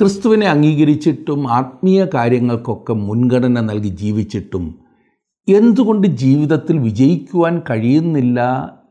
[0.00, 4.78] ക്രിസ്തുവിനെ അംഗീകരിച്ചിട്ടും ആത്മീയ കാര്യങ്ങൾക്കൊക്കെ മുൻഗണന നൽകി ജീവിച്ചിട്ടും
[5.48, 8.40] എന്തുകൊണ്ട് ജീവിതത്തിൽ വിജയിക്കുവാൻ കഴിയുന്നില്ല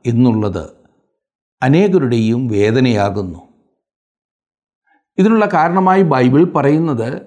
[0.06, 0.70] എന്നുള്ളത്
[1.64, 3.40] അനേകരുടെയും വേദനയാകുന്നു.
[5.18, 7.22] ഇതിനുള്ള കാരണമായി ബൈബിൾ പറയുന്നത്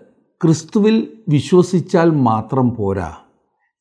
[0.44, 3.16] ക്രിസ്തുവിൽ വിശ്വസിച്ചാൽ മാത്രം പോരാ.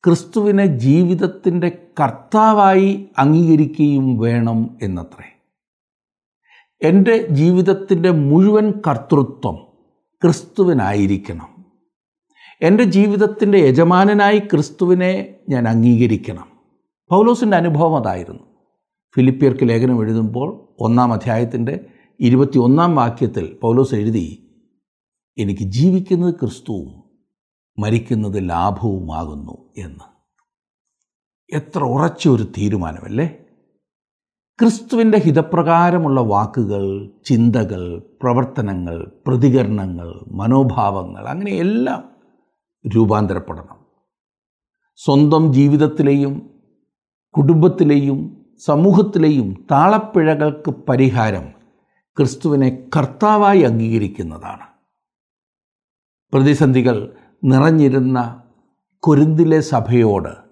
[0.04, 5.40] ക്രിസ്തുവിനെ ജീവിതത്തിന്റെ കർത്താവായി അംഗീകരിക്കുകയും വേണം എന്നത്രേ.
[6.82, 9.65] എന്റെ ജീവിതത്തിന്റെ മുഴുവൻ കർത്തൃത്വം
[10.26, 11.64] ക്രിസ്തുവിനായിരിക്കണം.
[12.62, 16.48] എന്റെ ജീവിതത്തിന്റെ യജമാനനായി ക്രിസ്തുവിനെ ഞാൻ അംഗീകരിക്കണം.
[17.10, 18.42] പൗലോസിന്റെ അനുഭവം അതായിരുന്നു.
[19.16, 21.86] ഫിലിപ്പിയർക്ക് ലേഖനം എഴുതുമ്പോൾ ഒന്നാം അധ്യായത്തിന്റെ
[22.20, 24.42] ഇരുപത്തി ഒന്നാം വാക്യത്തിൽ പൗലോസ് എഴുതി
[25.38, 27.02] എനിക്ക് ജീവിക്കുന്നത് ക്രിസ്തുവും
[27.78, 30.16] മരിക്കുന്നത് ലാഭവുമാകുന്നു എന്ന്.
[31.56, 33.38] എത്ര ഉറച്ച ഒരു തീരുമാനമല്ലേ?
[34.62, 42.08] ക്രിസ്തുവിന്റെ ഹിതപ്രകാരമുള്ള വാക്കുകൾ ചിന്തകൾ പ്രവർത്തനങ്ങൾ പ്രതികരണങ്ങൾ മനോഭാവങ്ങൾ അങ്ങനെ എല്ലാം
[42.86, 43.84] രൂപാന്തരപ്പെടണം.
[44.96, 46.50] സ്വന്തം ജീവിതത്തിലെയും
[47.30, 51.52] കുടുംബത്തിലെയും സമൂഹത്തിലെയും താളപ്പിഴകൾക്ക് പരിഹാരം
[52.16, 54.66] ക്രിസ്തുവിനെ കർത്താവായി അംഗീകരിക്കുന്നതാണ്.
[56.32, 58.42] പ്രതിസന്ധികൾ നിറഞ്ഞിരുന്ന
[58.98, 60.45] കുരുന്തിലെ സഭയോട്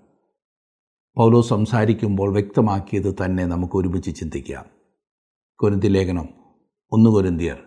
[1.16, 4.64] പൗലോ സംസാരിക്കുമ്പോൾ വ്യക്തമാക്കിയത് തന്നെ നമുക്ക് ഒരുമിച്ച് ചിന്തിക്കാം.
[5.58, 6.28] കൊരിന്തി ലേഖനം
[6.92, 7.58] ഒന്ന് കുരുന്തിയർ.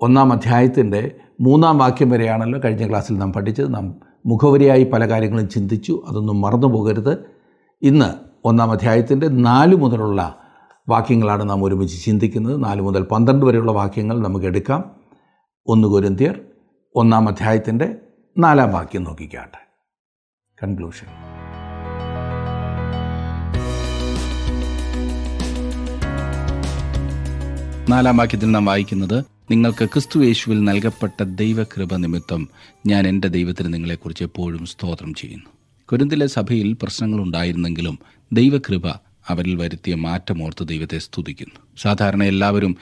[0.00, 3.74] ഒന്നാം അധ്യായത്തിന്റെ മൂന്നാം വാക്യം വരെയാണല്ലോ കഴിഞ്ഞ ക്ലാസ്സിൽ നാം പഠിച്ചത്.
[3.74, 7.24] നാം മുഖവരിയായി പല കാര്യങ്ങളും ചിന്തിച്ചു അതൊന്നും മറന്നു പോകരുത്.
[7.82, 10.38] ഇന്ന് ഒന്നാം അധ്യായത്തിന്റെ നാല് മുതലുള്ള
[10.88, 12.64] വാക്യങ്ങളാണ് നാം ഒരുമിച്ച് ചിന്തിക്കുന്നത്.
[12.64, 14.96] നാല് മുതൽ പന്ത്രണ്ട് വരെയുള്ള വാക്യങ്ങൾ നമുക്ക് എടുക്കാം.
[15.66, 16.40] ഒന്ന് കുരുന്തിയർ
[16.94, 17.94] ഒന്നാം അധ്യായത്തിന്റെ
[18.38, 19.74] നാലാം വാക്യം നോക്കിക്കാട്ടെ.
[20.62, 21.31] കൺക്ലൂഷൻ
[27.88, 32.48] നാലാം വാക്യത്തിൽ നാം വായിക്കുന്നത് നിങ്ങൾക്ക് ക്രിസ്തു യേശുവിൽ നൽകപ്പെട്ട ദൈവകൃപ നിമിത്തം
[32.86, 35.46] ഞാൻ എന്റെ ദൈവത്തിന് നിങ്ങളെക്കുറിച്ച് എപ്പോഴും സ്തോത്രം ചെയ്യുന്നു.
[35.92, 37.98] കുരുന്തിലെ സഭയിൽ പ്രശ്നങ്ങൾ ഉണ്ടായിരുന്നെങ്കിലും
[38.32, 38.88] ദൈവകൃപ
[39.28, 41.54] അവരിൽ വരുത്തിയ മാറ്റമോർത്ത് ദൈവത്തെ സ്തുതിക്കുന്നു.
[41.76, 42.76] സാധാരണ എല്ലാവരും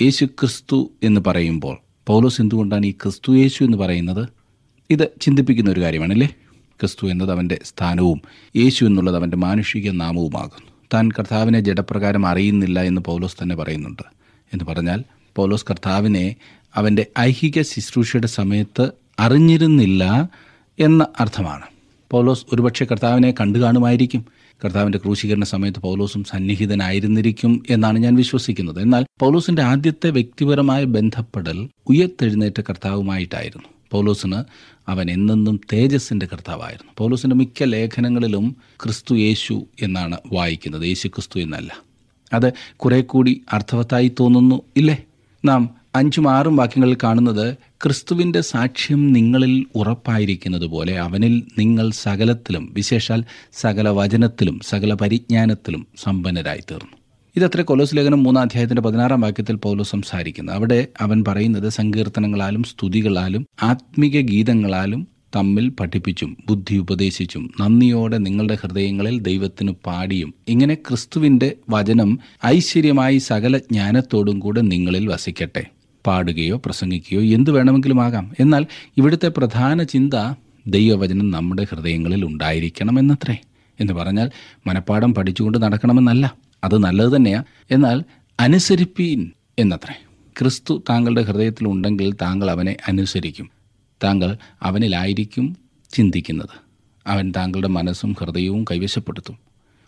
[0.00, 4.28] യേശു ക്രിസ്തു എന്ന് പറയുമ്പോൾ പൗലോസ് എന്തുകൊണ്ടാണ് ഈ ക്രിസ്തു യേശു എന്ന് പറയുന്നത്?
[4.90, 6.26] ഇത് ചിന്തിപ്പിക്കുന്ന ഒരു കാര്യമാണല്ലേ?
[6.80, 8.22] ക്രിസ്തു എന്നത് അവന്റെ സ്ഥാനവും
[8.56, 10.70] യേശു എന്നുള്ളത് അവന്റെ മാനുഷിക നാമവുമാകുന്നു.
[10.94, 14.23] താൻ കർത്താവിനെ ജഡപ്രകാരം അറിയുന്നില്ല എന്ന് പൗലോസ് തന്നെ പറയുന്നുണ്ട്.
[14.52, 15.04] എന്ന് പറഞ്ഞാൽ
[15.36, 16.36] പൗലോസ് കർത്താവിനെ
[16.74, 18.90] അവന്റെ ഐഹിക ശുശ്രൂഷയുടെ സമയത്ത്
[19.20, 20.28] അറിഞ്ഞിരുന്നില്ല
[20.78, 21.62] എന്ന അർത്ഥമാണ്.
[22.10, 24.24] പൗലോസ് ഒരുപക്ഷെ കർത്താവിനെ കണ്ടു കാണുമായിരിക്കും.
[24.64, 28.80] കർത്താവിന്റെ ക്രൂശീകരണ സമയത്ത് പൗലോസും സന്നിഹിതനായിരുന്നിരിക്കും എന്നാണ് ഞാൻ വിശ്വസിക്കുന്നത്.
[28.80, 33.68] എന്നാൽ പൗലോസിന്റെ ആദ്യത്തെ വ്യക്തിപരമായ ബന്ധപ്പെടൽ ഉയർത്തെഴുന്നേറ്റ കർത്താവുമായിട്ടായിരുന്നു.
[33.90, 34.44] പൗലോസിന്
[34.88, 36.92] അവൻ എന്നെന്നും തേജസ്സിന്റെ കർത്താവായിരുന്നു.
[36.98, 40.86] പൗലോസിന്റെ മിക്ക ലേഖനങ്ങളിലും ക്രിസ്തു യേശു എന്നാണ് വായിക്കുന്നത്.
[40.86, 41.93] യേശു ക്രിസ്തു എന്നല്ല.
[42.34, 44.96] അത് കുറെ കൂടി അർത്ഥവത്തായി തോന്നുന്നു ഇല്ലേ?
[45.44, 45.62] നാം
[45.94, 54.60] അഞ്ചും ആറും വാക്യങ്ങളിൽ കാണുന്നത് ക്രിസ്തുവിന്റെ സാക്ഷ്യം നിങ്ങളിൽ ഉറപ്പായിരിക്കുന്നത് പോലെ അവനിൽ നിങ്ങൾ സകലത്തിലും വിശേഷാൽ സകല വചനത്തിലും
[54.68, 56.96] സകല പരിജ്ഞാനത്തിലും സമ്പന്നരായി തീർന്നു
[57.36, 60.52] ഇതത്ര കൊലോസ് ലേഖനം മൂന്നാം അധ്യായത്തിന്റെ പതിനാറാം വാക്യത്തിൽ പൗലോ സംസാരിക്കുന്നു.
[60.52, 65.00] അവിടെ അവൻ പറയുന്നത് സങ്കീർത്തനങ്ങളാലും സ്തുതികളാലും ആത്മീക ഗീതങ്ങളാലും
[65.36, 74.38] തമ്മിൽ പഠിപ്പിച്ചും ബുദ്ധി ഉപദേശിച്ചും നന്ദിയോടെ നിങ്ങളുടെ ഹൃദയങ്ങളിൽ ദൈവത്തിന് പാടിയും ഇങ്ങനെ ക്രിസ്തുവിന്റെ വചനം ഐശ്വര്യമായി സകല ജ്ഞാനത്തോടും
[74.38, 75.66] കൂടെ നിങ്ങളിൽ വസിക്കട്ടെ.
[76.06, 78.32] പാടുകയോ പ്രസംഗിക്കുകയോ എന്തു വേണമെങ്കിലും ആകാം.
[78.40, 80.34] എന്നാൽ ഇവിടുത്തെ പ്രധാന ചിന്ത
[80.66, 83.36] ദൈവവചനം നമ്മുടെ ഹൃദയങ്ങളിൽ ഉണ്ടായിരിക്കണം എന്നത്രേ
[83.80, 84.30] എന്ന് പറഞ്ഞാൽ
[84.66, 86.34] മനപ്പാഠം പഠിച്ചുകൊണ്ട് നടക്കണമെന്നല്ല.
[86.64, 88.02] അത് നല്ലത് തന്നെയാണ് എന്നാൽ
[88.40, 89.94] അനുസരിപ്പീൻ എന്നത്രേ.
[90.38, 93.53] ക്രിസ്തു താങ്കളുടെ ഹൃദയത്തിൽ ഉണ്ടെങ്കിൽ താങ്കൾ അവനെ അനുസരിക്കും.
[94.02, 95.56] താങ്കൾ അവനിലായിരിക്കും
[95.90, 96.48] ചിന്തിക്കുന്നത്.
[97.06, 99.38] അവൻ താങ്കളുടെ മനസ്സും ഹൃദയവും കൈവശപ്പെടുത്തും.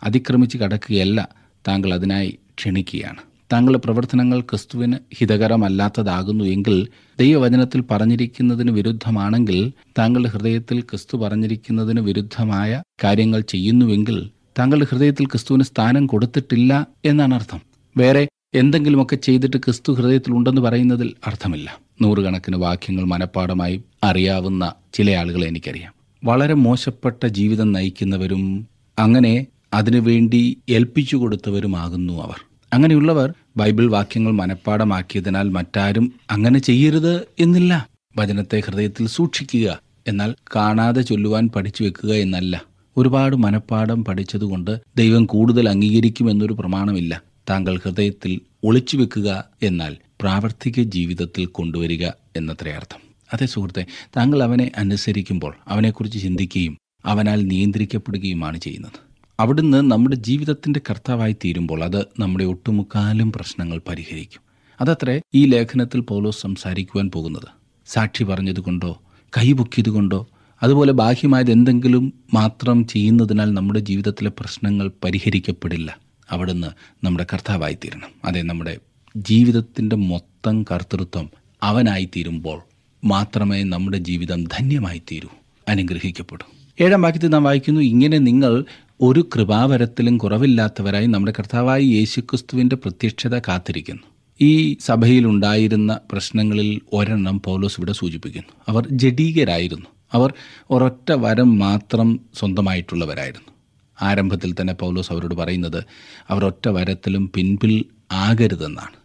[0.03, 1.29] അതിക്രമിച്ച് കടക്കുകയല്ല
[1.67, 3.17] താങ്കൾ അതിനായി ക്ഷണിക്കുകയാണ്.
[3.53, 6.87] താങ്കളുടെ പ്രവർത്തനങ്ങൾ ക്രിസ്തുവിന് ഹിതകരമല്ലാത്തതാകുന്നു എങ്കിൽ
[7.19, 14.29] ദൈവവചനത്തിൽ പറഞ്ഞിരിക്കുന്നതിന് വിരുദ്ധമാണെങ്കിൽ താങ്കളുടെ ഹൃദയത്തിൽ ക്രിസ്തു പറഞ്ഞിരിക്കുന്നതിന് വിരുദ്ധമായ കാര്യങ്ങൾ ചെയ്യുന്നുവെങ്കിൽ
[14.59, 17.61] താങ്കളുടെ ഹൃദയത്തിൽ ക്രിസ്തുവിന് സ്ഥാനം കൊടുത്തിട്ടില്ല എന്നാണ് അർത്ഥം.
[17.97, 21.86] വേറെ എന്തെങ്കിലുമൊക്കെ ചെയ്തിട്ട് ക്രിസ്തു ഹൃദയത്തിൽ ഉണ്ടെന്ന് പറയുന്നതിൽ അർത്ഥമില്ല.
[22.01, 25.93] നൂറുകണക്കിന് വാക്യങ്ങൾ മനഃപ്പാടമായി അറിയാവുന്ന ചില ആളുകളെ എനിക്കറിയാം.
[26.23, 28.67] വളരെ മോശപ്പെട്ട ജീവിതം നയിക്കുന്നവരും
[28.99, 32.35] അങ്ങനെ അതിനുവേണ്ടി ഏൽപ്പിച്ചു കൊടുത്തവരുമാകുന്നു അവർ.
[32.73, 37.89] അങ്ങനെയുള്ളവർ ബൈബിൾ വാക്യങ്ങൾ മനഃപ്പാടമാക്കിയതിനാൽ മറ്റാരും അങ്ങനെ ചെയ്യരുത് എന്നില്ല.
[38.17, 42.61] വചനത്തെ ഹൃദയത്തിൽ സൂക്ഷിക്കുക എന്നാൽ കാണാതെ ചൊല്ലുവാൻ പഠിച്ചു വെക്കുക എന്നല്ല.
[42.97, 47.21] ഒരുപാട് മനഃപ്പാടം പഠിച്ചതുകൊണ്ട് ദൈവം കൂടുതൽ അംഗീകരിക്കുമെന്നൊരു പ്രമാണമില്ല.
[47.49, 52.99] താങ്കൾ ഹൃദയത്തിൽ ഒളിച്ചു വെക്കുക എന്നാൽ പ്രാവർത്തിക ജീവിതത്തിൽ കൊണ്ടുവരിക എന്നത്രേ അർത്ഥം.
[53.33, 53.85] അതെ സുഹൃത്തെ
[54.17, 58.99] താങ്കൾ അവനെ അനുസരിക്കുമ്പോൾ അവനെക്കുറിച്ച് ചിന്തിക്കുകയും അവനാൽ നിയന്ത്രിക്കപ്പെടുകയുമാണ് ചെയ്യുന്നത്.
[59.39, 64.41] അവിടുന്ന് നമ്മുടെ ജീവിതത്തിന്റെ കർത്താവായി തീരുമ്പോൾ അത് നമ്മുടെ ഒട്ടുമുക്കാലും പ്രശ്നങ്ങൾ പരിഹരിക്കും.
[64.81, 67.47] അതത്രേ ഈ ലേഖനത്തിൽ പൗലോസ് സംസാരിക്കുവാൻ പോകുന്നത്.
[67.87, 69.01] സാക്ഷി പറഞ്ഞതുകൊണ്ടോ
[69.37, 70.27] കൈപൊക്കിയതുകൊണ്ടോ
[70.63, 76.06] അതുപോലെ ബാഹ്യമായത് എന്തെങ്കിലും മാത്രം ചെയ്യുന്നതിനാൽ നമ്മുടെ ജീവിതത്തിലെ പ്രശ്നങ്ങൾ പരിഹരിക്കപ്പെടില്ല.
[76.31, 76.67] അവിടുന്ന്
[77.05, 78.09] നമ്മുടെ കർത്താവായിത്തീരണം.
[78.25, 78.77] അതെ നമ്മുടെ
[79.17, 81.29] ജീവിതത്തിന്റെ മൊത്തം കർത്തൃത്വം
[81.63, 82.61] അവനായിത്തീരുമ്പോൾ
[83.03, 85.29] മാത്രമേ നമ്മുടെ ജീവിതം ധന്യമായി തീരൂ
[85.67, 86.45] അനുഗ്രഹിക്കപ്പെടൂ.
[86.81, 88.65] ഏഴാം വാക്യത്തിൽ നാം വായിക്കുന്നു ഇങ്ങനെ നിങ്ങൾ
[89.01, 94.01] ഒരു കൃപാവരത്തിലും കുറവില്ലാത്തവരായി നമ്മുടെ കർത്താവായ യേശുക്രിസ്തുവിന്റെ പ്രത്യക്ഷത കാത്തിരിക്കുന്നു.
[94.41, 98.53] ഈ സഭയിലുണ്ടായിരുന്ന പ്രശ്നങ്ങളിൽ ഒരെണ്ണം പൗലോസ് ഇവിടെ സൂചിപ്പിക്കുന്നു.
[98.67, 99.85] അവർ ജഡീകരായിരുന്നു.
[100.13, 100.33] അവർ
[100.71, 103.56] ഒരൊറ്റ വരം മാത്രം സ്വന്തമായിട്ടുള്ളവരായിരുന്നു.
[104.01, 105.83] ആരംഭത്തിൽ തന്നെ പൗലോസ് അവരോട് പറയുന്നത്
[106.29, 108.95] അവർ ഒറ്റ വരത്തിലും പിൻപിൽ ആകരുതെന്നാണ്.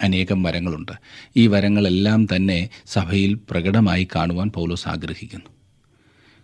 [0.00, 0.92] അനേകം വരങ്ങളുണ്ട്.
[1.36, 5.46] ഈ വരങ്ങളെല്ലാം തന്നെ സഭയിൽ പ്രകടമായി കാണുവാൻ പൗലോസ് ആഗ്രഹിക്കുന്നു.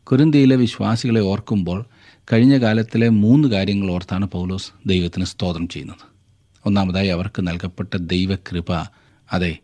[0.04, 1.84] കുരുന്തിയിലെ വിശ്വാസികളെ ഓർക്കുമ്പോൾ
[2.32, 6.16] കഴിഞ്ഞ കാലത്തിലെ മൂന്ന് കാര്യങ്ങൾ ഓർത്താണ് പൗലോസ് ദൈവത്തിന് സ്തോത്രം ചെയ്യുന്നത്.
[6.66, 8.72] ഒന്നാമതായി അവർക്ക് നൽകപ്പെട്ട ദൈവകൃപ
[9.32, 9.58] അതെ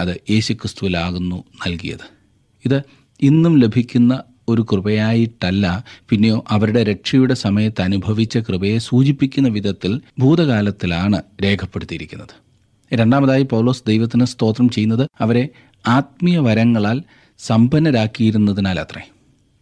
[0.00, 2.16] അത് യേശുക്രിസ്തുവിലാകുന്നു നൽകിയത്.
[2.64, 2.82] ഇത്
[3.22, 12.46] ഇന്നും ലഭിക്കുന്ന ഒരു കൃപയായിട്ടല്ല പിന്നെയോ അവരുടെ രക്ഷയുടെ സമയത്ത് അനുഭവിച്ച കൃപയെ സൂചിപ്പിക്കുന്ന വിധത്തിൽ ഭൂതകാലത്തിലാണ് രേഖപ്പെടുത്തിയിരിക്കുന്നത്.
[12.94, 15.48] രണ്ടാമതായി പൗലോസ് ദൈവത്തിന് സ്തോത്രം ചെയ്യുന്നത് അവരെ
[15.86, 17.02] ആത്മീയ വരങ്ങളാൽ
[17.38, 19.10] സമ്പന്നരാക്കിയിരുന്നതിനാൽ അത്രേ.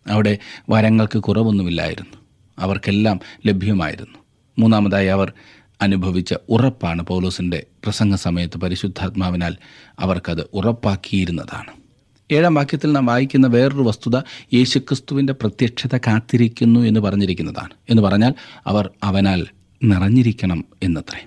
[0.07, 0.39] അവിടെ
[0.71, 2.17] വരങ്ങൾക്ക് കുറവൊന്നുമില്ലായിരുന്നു.
[2.59, 4.19] അവർക്കെല്ലാം ലഭ്യമായിരുന്നു.
[4.59, 5.33] മൂന്നാമതായി അവർ
[5.83, 9.57] അനുഭവിച്ച ഉറപ്പാണ് പൗലോസിന്റെ പ്രസംഗ സമയത്ത് പരിശുദ്ധാത്മാവിനാൽ
[9.99, 11.84] അവർക്കത് ഉറപ്പാക്കിയിരുന്നതാണ്.
[12.33, 14.17] ഏഴാം വാക്യത്തിൽ നാം വായിക്കുന്ന വേറൊരു വസ്തുത
[14.55, 17.69] യേശുക്രിസ്തുവിന്റെ പ്രത്യക്ഷത കാത്തിരിക്കുന്നു എന്ന് പറഞ്ഞിരിക്കുന്നതാണ്.
[17.91, 18.35] എന്ന് പറഞ്ഞാൽ
[18.67, 19.47] അവർ അവനാൽ
[19.85, 21.27] നിറഞ്ഞിരിക്കണം എന്നത്രേ.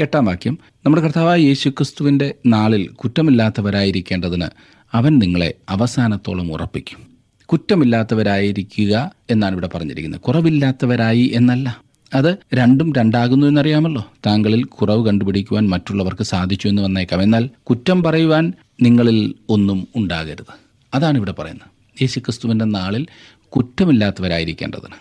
[0.00, 4.44] എട്ടാം വാക്യം നമ്മുടെ കർത്താവായ യേശുക്രിസ്തുവിന്റെ നാളിൽ കുറ്റമില്ലാത്തവരായിരിക്കേണ്ടതിന്
[4.92, 6.98] അവൻ നിങ്ങളെ അവസാനത്തോളം ഉറപ്പിക്കും.
[7.46, 10.20] കുറ്റമില്ലാത്തവരായിരിക്കുക എന്നാണ് ഇവിടെ പറഞ്ഞിരിക്കുന്നത്.
[10.20, 11.82] കുറവില്ലാത്തവരായി എന്നല്ല.
[12.14, 14.04] അത് രണ്ടും രണ്ടാകുന്നു എന്നറിയാമല്ലോ.
[14.26, 17.22] താങ്കളിൽ കുറവ് കണ്ടുപിടിക്കുവാൻ മറ്റുള്ളവർക്ക് സാധിച്ചു എന്ന് വന്നേക്കാം.
[17.22, 20.54] എന്നാൽ കുറ്റം പറയുവാൻ നിങ്ങളിൽ ഒന്നും ഉണ്ടാകരുത്.
[20.94, 22.02] അതാണ് ഇവിടെ പറയുന്നത്.
[22.02, 23.06] യേശുക്രിസ്തുവിന്റെ നാളിൽ
[23.48, 24.94] കുറ്റമില്ലാത്തവരായിരിക്കേണ്ടതിന്.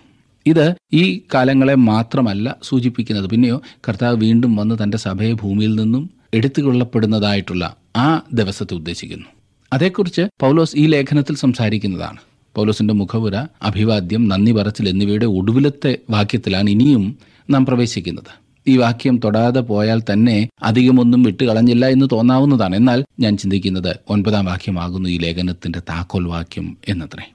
[0.46, 3.30] ഇത് ഈ കാലങ്ങളെ മാത്രമല്ല സൂചിപ്പിക്കുന്നത്.
[3.30, 9.26] പിന്നെയോ കർത്താവ് വീണ്ടും വന്ന് തന്റെ സഭയെ ഭൂമിയിൽ നിന്നും എടുത്തുകൊള്ളപ്പെടുന്നതായിട്ടുള്ള ആ ദിവസത്തെ ഉദ്ദേശിക്കുന്നു.
[9.74, 12.18] അതേക്കുറിച്ച് പൗലോസ് ഈ ലേഖനത്തിൽ സംസാരിക്കുന്നതാണ്.
[12.56, 17.18] പൗലോസിന്റെ മുഖപുര അഭിവാദ്യം നന്ദി പറച്ചിൽ എന്നിവയുടെ ഒടുവിലത്തെ വാക്യത്തിലാണ് ഇനിയും
[17.50, 18.42] നാം പ്രവേശിക്കുന്നത്.
[18.68, 22.76] ഈ വാക്യം തൊടാതെ പോയാൽ തന്നെ അധികമൊന്നും വിട്ടുകളഞ്ഞില്ല എന്ന് തോന്നാവുന്നതാണ്.
[22.76, 27.32] എന്നാൽ ഞാൻ ചിന്തിക്കുന്നത് ഒൻപതാം വാക്യമാകുന്നു ഈ ലേഖനത്തിന്റെ താക്കോൽ വാക്യം എന്നത്രേ.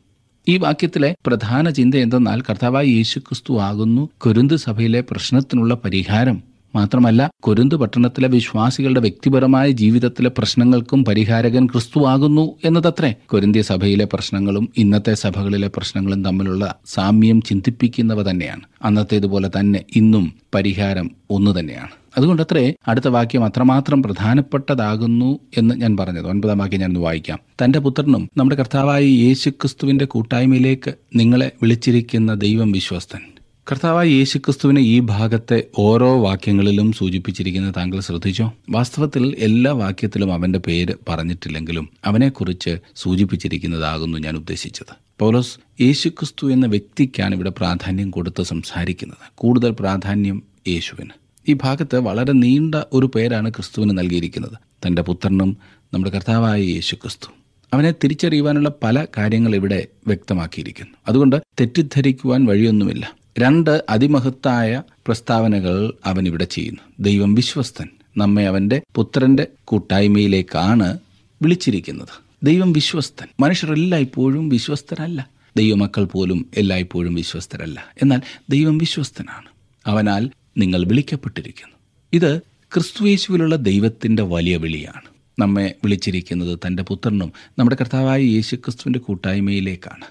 [0.49, 4.09] ഈ വാക്യത്തിലെ പ്രധാന ചിന്ത എന്തെന്നാൽ കർത്താവായ യേശുക്രിസ്തു ആകുന്നു.
[4.19, 6.43] കുരുന്ത് സഭയിലെ പ്രശ്നത്തിനുള്ള പരിഹാരം
[6.77, 13.15] മാത്രമല്ല കൊരുന്ത് പട്ടണത്തിലെ വിശ്വാസികളുടെ വ്യക്തിപരമായ ജീവിതത്തിലെ പ്രശ്നങ്ങൾക്കും പരിഹാരകൻ ക്രിസ്തുവാകുന്നു എന്നതത്രേ.
[13.27, 18.61] കൊരിന്ത്യ സഭയിലെ പ്രശ്നങ്ങളും ഇന്നത്തെ സഭകളിലെ പ്രശ്നങ്ങളും തമ്മിലുള്ള സാമ്യം ചിന്തിപ്പിക്കുന്നവ തന്നെയാണ്.
[18.83, 21.89] അന്നത്തേതുപോലെ തന്നെ ഇന്നും പരിഹാരം ഒന്നു തന്നെയാണ്.
[22.19, 26.27] അതുകൊണ്ടത്രേ അടുത്ത വാക്യം അത്രമാത്രം പ്രധാനപ്പെട്ടതാകുന്നു എന്ന് ഞാൻ പറഞ്ഞത്.
[26.27, 27.39] ഒൻപതാം വാക്യം ഞാനൊന്ന് വായിക്കാം.
[27.65, 33.36] തന്റെ പുത്രനും നമ്മുടെ കർത്താവായ യേശുക്രിസ്തുവിന്റെ കൂട്ടായ്മയിലേക്ക് നിങ്ങളെ വിളിച്ചിരിക്കുന്ന ദൈവം വിശ്വസ്തൻ.
[33.71, 38.53] കർത്താവായ യേശുക്രിസ്തുവിനെ ഈ ഭാഗത്തെ ഓരോ വാക്യങ്ങളിലും സൂചിപ്പിച്ചിരിക്കുന്നത് താങ്കൾ ശ്രദ്ധിച്ചോ?
[38.71, 44.97] വാസ്തവത്തിൽ എല്ലാ വാക്യത്തിലും അവന്റെ പേര് പറഞ്ഞിട്ടില്ലെങ്കിലും അവനെക്കുറിച്ച് സൂചിപ്പിച്ചിരിക്കുന്നതാകുന്നു ഞാൻ ഉദ്ദേശിച്ചത്.
[45.19, 49.33] പൗലോസ് യേശുക്രിസ്തു എന്ന വ്യക്തിക്കാണ് ഇവിടെ പ്രാധാന്യം കൊടുത്ത് സംസാരിക്കുന്നത്.
[49.35, 51.11] കൂടുതൽ പ്രാധാന്യം യേശുവിന്.
[51.49, 54.87] ഈ ഭാഗത്ത് വളരെ നീണ്ട ഒരു പേരാണ് ക്രിസ്തുവിന് നൽകിയിരിക്കുന്നത്.
[54.87, 55.57] തന്റെ പുത്രനും
[55.95, 57.33] നമ്മുടെ കർത്താവായ യേശുക്രിസ്തു.
[57.75, 60.97] അവനെ തിരിച്ചറിയുവാനുള്ള പല കാര്യങ്ങൾ ഇവിടെ വ്യക്തമാക്കിയിരിക്കുന്നു.
[61.09, 63.26] അതുകൊണ്ട് തെറ്റിദ്ധരിക്കുവാൻ വഴിയൊന്നുമില്ല.
[63.39, 66.81] രണ്ട് അതിമഹത്തായ പ്രസ്താവനകൾ അവൻ ഇവിടെ ചെയ്യുന്നു.
[67.01, 67.89] ദൈവം വിശ്വസ്തൻ.
[68.17, 70.99] നമ്മെ അവന്റെ പുത്രന്റെ കൂട്ടായ്മയിലേക്കാണ്
[71.43, 72.09] വിളിച്ചിരിക്കുന്നത്.
[72.43, 73.27] ദൈവം വിശ്വസ്തൻ.
[73.41, 75.31] മനുഷ്യർ എല്ലായ്പ്പോഴും വിശ്വസ്തരല്ല.
[75.57, 77.85] ദൈവമക്കൾ പോലും എല്ലായ്പ്പോഴും വിശ്വസ്തരല്ല.
[78.03, 79.47] എന്നാൽ ദൈവം വിശ്വസ്തനാണ്.
[79.87, 81.77] അവനാൽ നിങ്ങൾ വിളിക്കപ്പെട്ടിരിക്കുന്നു.
[82.13, 82.41] ഇത്
[82.75, 85.03] ക്രിസ്തുയേശുവിലുള്ള ദൈവത്തിന്റെ വലിയ വിളിയാണ്.
[85.39, 90.05] നമ്മെ വിളിച്ചിരിക്കുന്നത് തന്റെ പുത്രനും നമ്മുടെ കർത്താവായ യേശു ക്രിസ്തുവിന്റെ കൂട്ടായ്മയിലേക്കാണ്.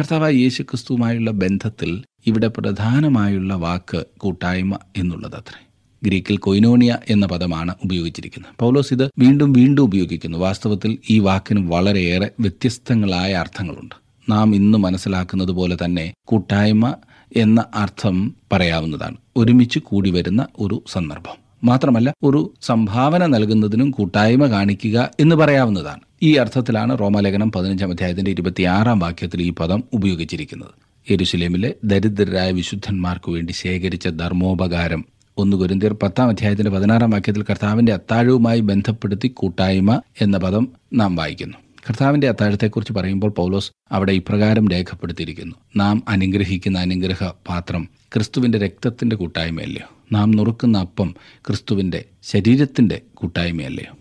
[0.00, 5.68] കർത്താവായ യേശുക്രിസ്തുവുമായുള്ള ബന്ധത്തിൽ ഇവിടെ പ്രധാനമായുള്ള വാക്ക് കൂട്ടായ്മ എന്നുള്ളത് എന്നുള്ളതത്രേ
[6.04, 8.54] ഗ്രീക്കിൽ കൊയിനോണിയ എന്ന പദമാണ് ഉപയോഗിച്ചിരിക്കുന്നത്.
[8.58, 10.38] പൗലോസ് ഇത് വീണ്ടും വീണ്ടും ഉപയോഗിക്കുന്നു.
[10.38, 13.94] വാസ്തവത്തിൽ ഈ വാക്കിന് വളരെയേറെ വ്യത്യസ്തങ്ങളായ അർത്ഥങ്ങളുണ്ട്.
[14.28, 16.94] നാം ഇന്ന് മനസ്സിലാക്കുന്നത് പോലെ തന്നെ കൂട്ടായ്മ
[17.36, 19.16] എന്ന അർത്ഥം പറയാവുന്നതാണ്.
[19.36, 21.36] ഒരുമിച്ച് കൂടി വരുന്ന ഒരു സന്ദർഭം.
[21.64, 26.00] മാത്രമല്ല ഒരു സംഭാവന നൽകുന്നതിനും കൂട്ടായ്മ കാണിക്കുക എന്ന് പറയാവുന്നതാണ്.
[26.22, 30.87] ഈ അർത്ഥത്തിലാണ് റോമാലേഖനം പതിനഞ്ചാം അധ്യായത്തിന്റെ ഇരുപത്തിയാറാം വാക്യത്തിൽ ഈ പദം ഉപയോഗിച്ചിരിക്കുന്നത്.
[31.10, 35.04] യെരുസലേമിലെ ദരിദ്രരായ വിശുദ്ധന്മാർക്ക് വേണ്ടി ശേഖരിച്ച ധർമ്മോപകാരം.
[35.38, 41.58] ഒന്ന് കുരിന്തിയർ പത്താം അധ്യായത്തിന്റെ പതിനാറാം വാക്യത്തിൽ കർത്താവിന്റെ അത്താഴവുമായി ബന്ധപ്പെടുത്തി കൂട്ടായ്മ എന്ന പദം നാം വായിക്കുന്നു.
[41.88, 45.54] കർത്താവിന്റെ അത്താഴത്തെക്കുറിച്ച് പറയുമ്പോൾ പൗലോസ് അവിടെ ഇപ്രകാരം രേഖപ്പെടുത്തിയിരിക്കുന്നു.
[45.76, 51.14] നാം അനുഗ്രഹിക്കുന്ന അനുഗ്രഹ പാത്രം ക്രിസ്തുവിന്റെ രക്തത്തിന്റെ കൂട്ടായ്മയല്ലയോ നാം നുറുക്കുന്ന അപ്പം
[51.46, 53.98] ക്രിസ്തുവിന്റെ ശരീരത്തിന്റെ കൂട്ടായ്മയല്ലയോ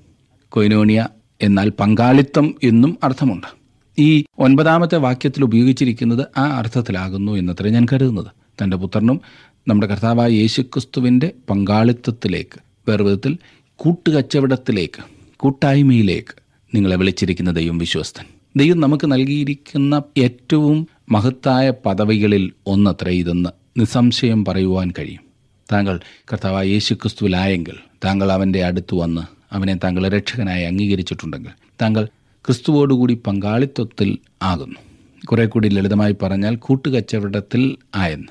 [0.50, 1.08] കൊയിനോണിയ
[1.42, 3.57] എന്നാൽ പങ്കാളിത്തം എന്നും അർത്ഥമുണ്ട്.
[4.00, 8.28] ഈ ഒൻപതാമത്തെ വാക്യത്തിൽ ഉപയോഗിച്ചിരിക്കുന്നത് ആ അർത്ഥത്തിലാകുന്നു എന്നത്രേ ഞാൻ കരുതുന്നത്.
[8.62, 9.22] തന്റെ പുത്രനും
[9.68, 13.38] നമ്മുടെ കർത്താവായ യേശുക്രിസ്തുവിന്റെ പങ്കാളിത്തത്തിലേക്ക് വേറെ വിധത്തിൽ
[13.76, 15.04] കൂട്ടുകച്ചവടത്തിലേക്ക്
[15.38, 16.36] കൂട്ടായ്മയിലേക്ക്
[16.76, 18.26] നിങ്ങളെ വിളിച്ചിരിക്കുന്ന ദൈവം വിശ്വസ്തൻ.
[18.58, 23.50] ദൈവം നമുക്ക് നൽകിയിരിക്കുന്ന ഏറ്റവും മഹത്തായ പദവികളിൽ ഒന്നത്ര ഇതെന്ന്
[23.80, 25.22] നിസ്സംശയം പറയുവാൻ കഴിയും.
[25.74, 26.00] താങ്കൾ
[26.34, 27.76] കർത്താവായ യേശുക്രിസ്തുവിലായെങ്കിൽ
[28.06, 31.50] താങ്കൾ അവന്റെ അടുത്ത് വന്ന് അവനെ താങ്കൾ രക്ഷകനായി അംഗീകരിച്ചിട്ടുണ്ടെങ്കിൽ
[31.82, 32.08] താങ്കൾ
[32.48, 34.76] ക്രിസ്തുവോടുകൂടി പങ്കാളിത്വത്തിൽ ആകുന്നു.
[35.26, 38.28] കുറെ കൂടി ലളിതമായി പറഞ്ഞാൽ കൂട്ടുകച്ചവടത്തിൽ ആയെന്ന്.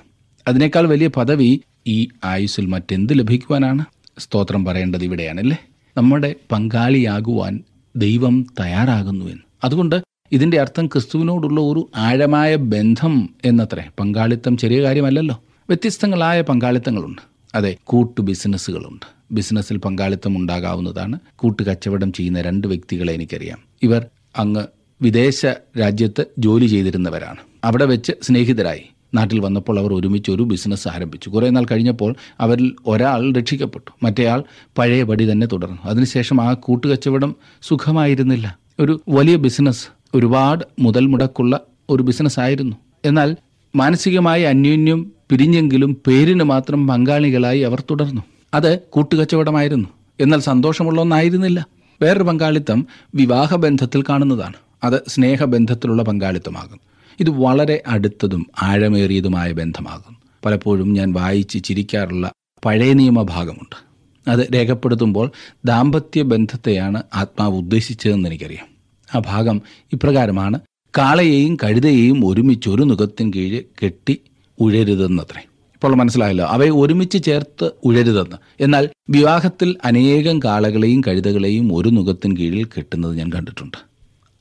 [0.49, 3.85] അതിനേക്കാൾ വലിയ പദവി ഈ ആയുസ്സിൽ മറ്റെന്ത് ലഭിക്കുവാനാണ്?
[4.19, 5.59] സ്തോത്രം പറയേണ്ടത് ഇവിടെയാണല്ലേ?
[5.97, 7.61] നമ്മുടെ പങ്കാളിയാകുവാൻ
[7.97, 9.43] ദൈവം തയ്യാറാകുന്നു എന്ന്.
[9.65, 13.85] അതുകൊണ്ട് ഇതിന്റെ അർത്ഥം ക്രിസ്തുവിനോടുള്ള ഒരു ആഴമായ ബന്ധം എന്നത്രേ.
[14.01, 15.43] പങ്കാളിത്തം ചെറിയ കാര്യമല്ലല്ലോ.
[15.69, 17.23] വ്യത്യസ്തങ്ങളായ പങ്കാളിത്തങ്ങളുണ്ട്.
[17.55, 19.16] അതെ കൂട്ടു ബിസിനസ്സുകളുണ്ട്.
[19.33, 21.19] ബിസിനസ്സിൽ പങ്കാളിത്തം ഉണ്ടാകാവുന്നതാണ്.
[21.37, 23.59] കൂട്ടുകച്ചവടം ചെയ്യുന്ന രണ്ട് വ്യക്തികളെ എനിക്കറിയാം.
[23.83, 24.07] ഇവർ
[24.37, 24.65] അങ്ങ്
[25.03, 25.47] വിദേശ
[25.81, 27.37] രാജ്യത്ത് ജോലി ചെയ്തിരുന്നവരാണ്.
[27.65, 28.83] അവിടെ വെച്ച് സ്നേഹിതരായി.
[29.15, 31.31] നാട്ടിൽ വന്നപ്പോൾ അവർ ഒരുമിച്ച് ഒരു ബിസിനസ് ആരംഭിച്ചു.
[31.31, 33.93] കുറേ നാൾ കഴിഞ്ഞപ്പോൾ അവരിൽ ഒരാൾ രക്ഷിക്കപ്പെട്ടു.
[34.03, 34.45] മറ്റേയാൾ
[34.79, 35.79] പഴയപടി തന്നെ തുടർന്നു.
[35.85, 38.59] അതിനുശേഷം ആ കൂട്ടുകച്ചവടം സുഖമായിരുന്നില്ല.
[38.81, 42.77] ഒരു വലിയ ബിസിനസ് ഒരുപാട് മുതൽ മുടക്കുള്ള ഒരു ബിസിനസ് ആയിരുന്നു.
[43.05, 43.37] എന്നാൽ
[43.77, 48.23] മാനസികമായി അന്യോന്യം പിരിഞ്ഞെങ്കിലും പേരിന് മാത്രം പങ്കാളികളായി അവർ തുടർന്നു.
[48.55, 49.89] അത് കൂട്ടുകച്ചവടമായിരുന്നു.
[50.21, 51.67] എന്നാൽ സന്തോഷമുള്ള ഒന്നായിരുന്നില്ല.
[52.03, 54.55] വേറൊരു പങ്കാളിത്തം വിവാഹബന്ധത്തിൽ കാണുന്നതാണ്.
[54.85, 56.79] അത് സ്നേഹബന്ധത്തിലുള്ള പങ്കാളിത്തമാകുന്നു.
[57.21, 60.19] ഇത് വളരെ അടുത്തതും ആഴമേറിയതുമായ ബന്ധമാകുന്നു.
[60.45, 62.33] പലപ്പോഴും ഞാൻ വായിച്ച് ചിരിക്കാറുള്ള
[62.65, 63.87] പഴയ നിയമഭാഗമുണ്ട്.
[64.31, 65.31] അത് രേഖപ്പെടുത്തുമ്പോൾ
[65.65, 68.67] ദാമ്പത്യ ബന്ധത്തെയാണ് ആത്മാവ് ഉദ്ദേശിച്ചതെന്ന് എനിക്കറിയാം.
[69.15, 69.63] ആ ഭാഗം
[69.93, 70.61] ഇപ്രകാരമാണ്
[70.99, 74.21] കാളയെയും കഴുതയെയും ഒരുമിച്ച് ഒരു നുഖത്തിൻ കീഴ് കെട്ടി
[74.61, 75.47] ഉഴരുതെന്നത്രേ.
[75.77, 78.37] ഇപ്പോൾ മനസ്സിലായല്ലോ അവയെ ഒരുമിച്ച് ചേർത്ത് ഉഴരുതെന്ന്.
[78.61, 83.77] എന്നാൽ വിവാഹത്തിൽ അനേകം കാളകളെയും കഴുതകളെയും ഒരു നുഖത്തിന് കീഴിൽ കെട്ടുന്നത് ഞാൻ കണ്ടിട്ടുണ്ട്.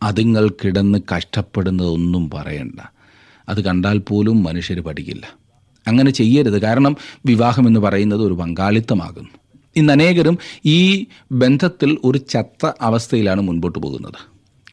[0.03, 2.79] അതുങ്ങൾ കിടന്ന് കഷ്ടപ്പെടുന്നതൊന്നും പറയണ്ട.
[3.49, 5.35] അത് കണ്ടാൽ പോലും മനുഷ്യർ പഠിക്കില്ല.
[5.87, 6.61] അങ്ങനെ ചെയ്യരുത്.
[6.61, 9.29] കാരണം വിവാഹം എന്ന് പറയുന്നത് ഒരു പങ്കാളിത്തമാകുന്നു.
[9.75, 14.19] ഇന്ന് അനേകരും ഈ ബന്ധത്തിൽ ഒരു ചത്ത അവസ്ഥയിലാണ് മുൻപോട്ട് പോകുന്നത്.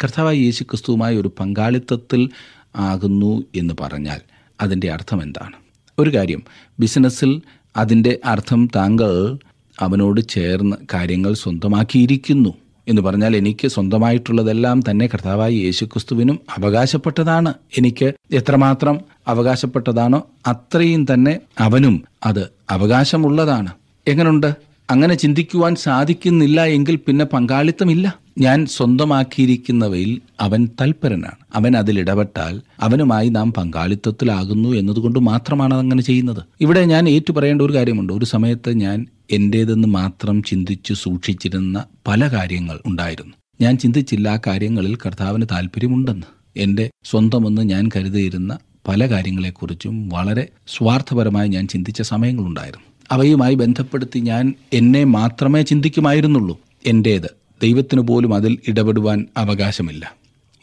[0.05, 2.31] കർത്താവായ യേശു ക്രിസ്തുവുമായി ഒരു പങ്കാളിത്തത്തിൽ
[2.77, 4.21] ആകുന്നു എന്ന് പറഞ്ഞാൽ
[4.61, 5.62] അതിന്റെ അർത്ഥം എന്താണ്?
[6.03, 6.43] ഒരു കാര്യം.
[6.81, 7.43] ബിസിനസ്സിൽ
[7.77, 9.39] അതിന്റെ അർത്ഥം താങ്കൾ
[9.81, 12.55] അവനോട് ചേർന്ന് കാര്യങ്ങൾ സ്വന്തമാക്കിയിരിക്കുന്നു
[12.89, 17.55] എന്ന് പറഞ്ഞാൽ എനിക്ക് സ്വന്തമായിട്ടുള്ളതെല്ലാം തന്നെ കർത്താവായി യേശുക്രിസ്തുവിനും അവകാശപ്പെട്ടതാണ്.
[17.79, 23.73] എനിക്ക് എത്രമാത്രം അവകാശപ്പെട്ടതാണോ അത്രയും തന്നെ അവനും അത് അവകാശമുള്ളതാണ്.
[24.09, 24.72] എങ്ങനുണ്ട്?
[24.93, 28.19] അങ്ങനെ ചിന്തിക്കുവാൻ സാധിക്കുന്നില്ല എങ്കിൽ പിന്നെ പങ്കാളിത്തമില്ല.
[28.39, 31.37] ഞാൻ സ്വന്തമാക്കിയിരിക്കുന്നവയിൽ അവൻ തൽപരനാണ്.
[31.55, 36.43] അവൻ അതിൽ ഇടപെട്ടാൽ അവനുമായി നാം പങ്കാളിത്തത്തിലാകുന്നു എന്നതുകൊണ്ട് മാത്രമാണ് അതങ്ങനെ ചെയ്യുന്നത്.
[36.61, 38.13] ഇവിടെ ഞാൻ ഏറ്റുപറയേണ്ട ഒരു കാര്യമുണ്ട്.
[38.13, 43.33] ഒരു സമയത്ത് ഞാൻ എന്റേതെന്ന് മാത്രം ചിന്തിച്ച് സൂക്ഷിച്ചിരുന്ന പല കാര്യങ്ങൾ ഉണ്ടായിരുന്നു.
[43.61, 48.59] ഞാൻ ചിന്തിച്ചില്ല ആ കാര്യങ്ങളിൽ കർത്താവിന് താല്പര്യമുണ്ടെന്ന് എന്റെ സ്വന്തമെന്ന് ഞാൻ കരുതിയിരുന്ന
[48.89, 52.92] പല കാര്യങ്ങളെക്കുറിച്ചും വളരെ സ്വാർത്ഥപരമായി ഞാൻ ചിന്തിച്ച സമയങ്ങളുണ്ടായിരുന്നു.
[53.13, 56.61] അവയുമായി ബന്ധപ്പെടുത്തി ഞാൻ എന്നെ മാത്രമേ ചിന്തിക്കുമായിരുന്നുള്ളൂ.
[56.87, 57.31] എന്റേത്
[57.63, 60.15] ദൈവത്തിന് പോലും അതിൽ ഇടപെടുവാൻ അവകാശമില്ല.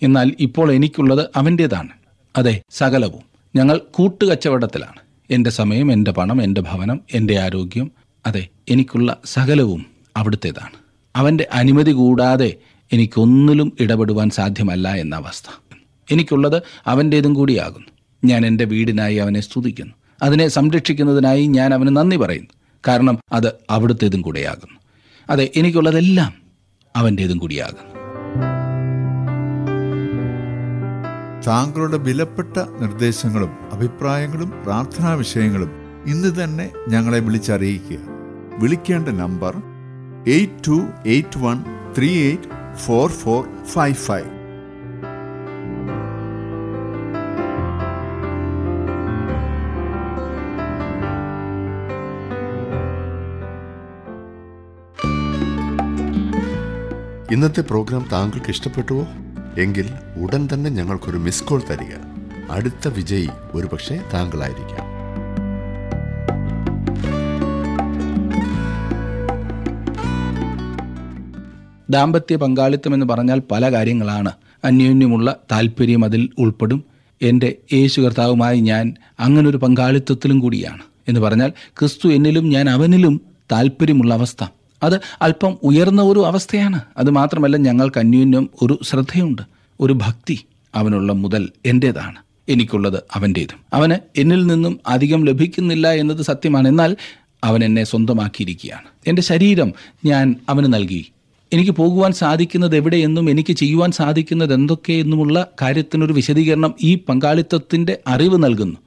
[0.01, 1.89] എന്നാൽ ഇപ്പോൾ എനിക്കുള്ളത് അവന്റേതാണ്
[2.37, 3.21] അതെ സകലവും.
[3.55, 4.99] ഞങ്ങൾ കൂട്ടുകച്ചവടത്തിലാണ്.
[5.29, 7.91] എന്റെ സമയം എന്റെ പണം എന്റെ ഭവനം എന്റെ ആരോഗ്യം.
[8.25, 9.85] അതെ എനിക്കുള്ള സകലവും
[10.17, 10.77] അവിടുത്തേതാണ്.
[11.15, 12.55] അവന്റെ അനുമതി കൂടാതെ
[12.93, 15.61] എനിക്കൊന്നിലും ഇടപെടുവാൻ സാധ്യമല്ല എന്ന അവസ്ഥ
[16.11, 17.87] എനിക്കുള്ളത് അവന്റേതും കൂടിയാകുന്നു.
[18.25, 19.93] ഞാൻ എന്റെ വീടിനായി അവനെ സ്തുതിക്കുന്നു.
[20.21, 22.49] അതിനെ സംരക്ഷിക്കുന്നതിനായി ഞാൻ അവന് നന്ദി പറയുന്നു.
[22.87, 24.79] കാരണം അത് അവിടുത്തേതും കൂടെയാകുന്നു.
[25.29, 26.33] അതെ എനിക്കുള്ളതെല്ലാം
[26.95, 27.99] അവന്റേതും കൂടിയാകുന്നു.
[31.47, 35.71] താങ്കളുടെ വിലപ്പെട്ട നിർദ്ദേശങ്ങളും അഭിപ്രായങ്ങളും പ്രാർത്ഥനാ വിഷയങ്ങളും
[36.07, 37.97] ഇന്ന് തന്നെ ഞങ്ങളെ വിളിച്ചറിയിക്കുക.
[38.57, 39.55] വിളിക്കേണ്ട number
[40.27, 41.63] eight two eight one
[41.97, 44.38] three eight four four five five.
[57.31, 59.07] ഇന്നത്തെ പ്രോഗ്രാം താങ്കൾക്ക് ഇഷ്ടപ്പെട്ടുവോ?
[59.57, 59.85] എങ്കിൽ
[60.21, 61.95] ഉടൻ തന്നെ ഞങ്ങൾക്കൊരു മിസ് കോൾ തരിക.
[62.51, 64.85] അടുത്ത വിജയി ഒരുപക്ഷെ താങ്കളായിരിക്കാം.
[71.89, 74.31] ദാമ്പത്യ പങ്കാളിത്തം എന്ന് പറഞ്ഞാൽ പല കാര്യങ്ങളാണ്.
[74.63, 76.83] അന്യോന്യമുള്ള താല്പര്യം അതിൽ ഉൾപ്പെടും.
[77.21, 83.21] എന്റെ യേശു കർത്താവുമായി ഞാൻ അങ്ങനൊരു പങ്കാളിത്തത്തിലും കൂടിയാണ് എന്ന് പറഞ്ഞാൽ ക്രിസ്തു എന്നിലും ഞാൻ അവനിലും
[83.51, 84.43] താല്പര്യമുള്ള അവസ്ഥ.
[84.83, 86.81] അത് അല്പം ഉയർന്ന ഒരു അവസ്ഥയാണ്.
[86.97, 89.41] അത് മാത്രമല്ല ഞങ്ങൾക്ക് അന്യോന്യം ഒരു ശ്രദ്ധയുണ്ട്.
[89.79, 90.39] ഒരു ഭക്തി
[90.75, 92.19] അവനുള്ള മുതൽ എന്റേതാണ്
[92.49, 96.67] എനിക്കുള്ളത് അവന്റേതും അവന് എന്നിൽ നിന്നും അധികം ലഭിക്കുന്നില്ല എന്നത് സത്യമാണ്.
[96.67, 96.97] എന്നാൽ
[97.43, 98.87] അവൻ എന്നെ സ്വന്തമാക്കിയിരിക്കുകയാണ്.
[99.07, 99.73] എന്റെ ശരീരം
[100.05, 101.11] ഞാൻ അവന് നൽകി.
[101.53, 108.77] എനിക്ക് പോകുവാൻ സാധിക്കുന്നത് എവിടെയെന്നും എനിക്ക് ചെയ്യുവാൻ സാധിക്കുന്നത് എന്തൊക്കെയെന്നുമുള്ള കാര്യത്തിനൊരു വിശദീകരണം ഈ പങ്കാളിത്തത്തിന്റെ അറിവ് നൽകുന്നു.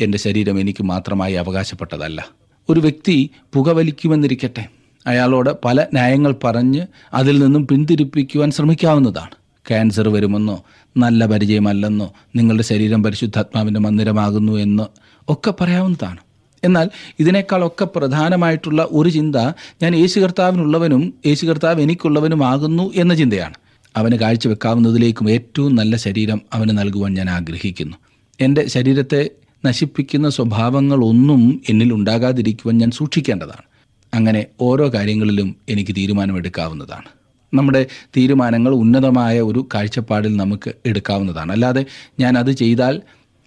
[0.00, 2.28] എന്റെ ശരീരം എനിക്ക് മാത്രമായി അവകാശപ്പെട്ടതല്ല.
[2.68, 4.68] ഒരു വ്യക്തി പുകവലിക്കുമെന്നിരിക്കട്ടെ.
[5.06, 9.30] അയാളോട് പല ന്യായങ്ങൾ പറഞ്ഞ് അതിൽ നിന്നും പിന്തിരിപ്പിക്കുവാൻ ശ്രമിക്കാവുന്നതാണ്.
[9.68, 10.64] ക്യാൻസർ വരുമെന്നോ
[10.96, 14.82] നല്ല പരിചയമല്ലെന്നോ നിങ്ങളുടെ ശരീരം പരിശുദ്ധാത്മാവിന്റെ മന്ദിരമാകുന്നു എന്ന്
[15.28, 16.18] ഒക്കെ പറയാവുന്നതാണ്.
[16.64, 19.36] എന്നാൽ ഇതിനേക്കാളൊക്കെ പ്രധാനമായിട്ടുള്ള ഒരു ചിന്ത
[19.82, 23.54] ഞാൻ യേശു കർത്താവിനുള്ളവനും യേശു കർത്താവ് എനിക്കുള്ളവനുമാകുന്നു എന്ന ചിന്തയാണ്.
[23.96, 27.96] അവന് കാഴ്ചവെക്കാവുന്നതിലേക്കും ഏറ്റവും നല്ല ശരീരം അവന് നൽകുവാൻ ഞാൻ ആഗ്രഹിക്കുന്നു.
[28.40, 29.30] എന്റെ ശരീരത്തെ
[29.64, 33.73] നശിപ്പിക്കുന്ന സ്വഭാവങ്ങളൊന്നും എന്നിൽ ഉണ്ടാകാതിരിക്കുവാൻ ഞാൻ സൂക്ഷിക്കേണ്ടതാണ്.
[34.14, 37.08] അങ്ങനെ ഓരോ കാര്യങ്ങളിലും എനിക്ക് തീരുമാനമെടുക്കാവുന്നതാണ്.
[37.54, 41.52] നമ്മുടെ തീരുമാനങ്ങൾ ഉന്നതമായ ഒരു കാഴ്ചപ്പാടിൽ നമുക്ക് എടുക്കാവുന്നതാണ്.
[41.52, 41.84] അല്ലാതെ
[42.20, 43.02] ഞാൻ അത് ചെയ്താൽ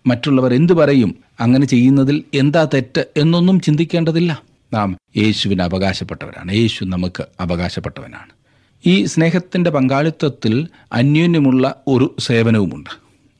[0.07, 4.41] മറ്റുള്ളവർ എന്തു പറയും അങ്ങനെ ചെയ്യുന്നതിൽ എന്താ തെറ്റ് എന്നൊന്നും ചിന്തിക്കേണ്ടതില്ല.
[4.73, 6.53] നാം യേശുവിന് അവകാശപ്പെട്ടവരാണ്.
[6.53, 8.37] യേശു നമുക്ക് അവകാശപ്പെട്ടവനാണ്.
[8.85, 12.89] ഈ സ്നേഹത്തിന്റെ പങ്കാളിത്തത്തിൽ അന്യോന്യമുള്ള ഒരു സേവനവുമുണ്ട്.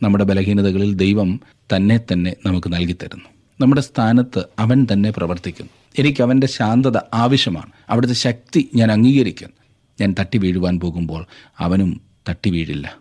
[0.03, 1.41] നമ്മുടെ ബലഹീനതകളിൽ ദൈവം
[1.75, 3.25] തന്നെ തന്നെ നമുക്ക് നൽകിത്തരുന്നു.
[3.61, 5.76] നമ്മുടെ സ്ഥാനത്ത് അവൻ തന്നെ പ്രവർത്തിക്കുന്നു.
[5.97, 7.71] എനിക്ക് അവന്റെ ശാന്തത ആവശ്യമാണ്.
[7.89, 9.55] അവിടുത്തെ ശക്തി ഞാൻ അംഗീകരിക്കുന്നു
[10.01, 11.25] ഞാൻ തട്ടി വീഴുവാൻ പോകുമ്പോൾ
[11.59, 12.97] അവനും തട്ടി വീഴില്ല.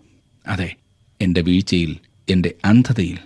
[0.48, 0.74] അതെ
[1.20, 1.96] എന്റെ വീഴ്ചയിൽ
[2.28, 3.18] എന്റെ അന്ധതയിൽ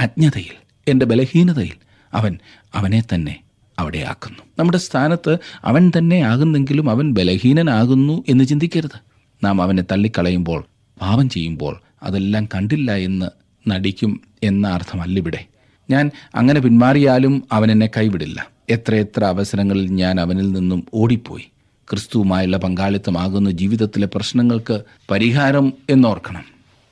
[0.00, 0.54] അജ്ഞതയിൽ
[0.88, 1.76] എന്റെ ബലഹീനതയിൽ
[2.14, 2.38] അവൻ
[2.74, 3.40] അവനെ തന്നെ
[3.78, 4.38] അവിടെ ആക്കുന്നു.
[4.58, 9.00] നമ്മുടെ സ്ഥാനത്ത് അവൻ തന്നെ ആകുന്നെങ്കിലും അവൻ ബലഹീനനാകുന്നു എന്ന് ചിന്തിക്കരുത്.
[9.44, 10.64] നാം അവനെ തള്ളിക്കളയുമ്പോൾ
[11.00, 13.26] പാപം ചെയ്യുമ്പോൾ അതെല്ലാം കണ്ടില്ല എന്ന്
[13.70, 15.44] നടിക്കും എന്ന അർത്ഥമല്ല ഇവിടെ.
[15.90, 18.53] ഞാൻ അങ്ങനെ പിന്മാറിയാലും അവൻ എന്നെ കൈവിടില്ല.
[18.70, 21.44] എത്രയെത്ര അവസരങ്ങളിൽ ഞാൻ അവനിൽ നിന്നും ഓടിപ്പോയി.
[21.90, 24.80] ക്രിസ്തുവുമായുള്ള പങ്കാളിത്തമാകുന്ന ജീവിതത്തിലെ പ്രശ്നങ്ങൾക്ക്
[25.10, 26.44] പരിഹാരം എന്നോർക്കണം.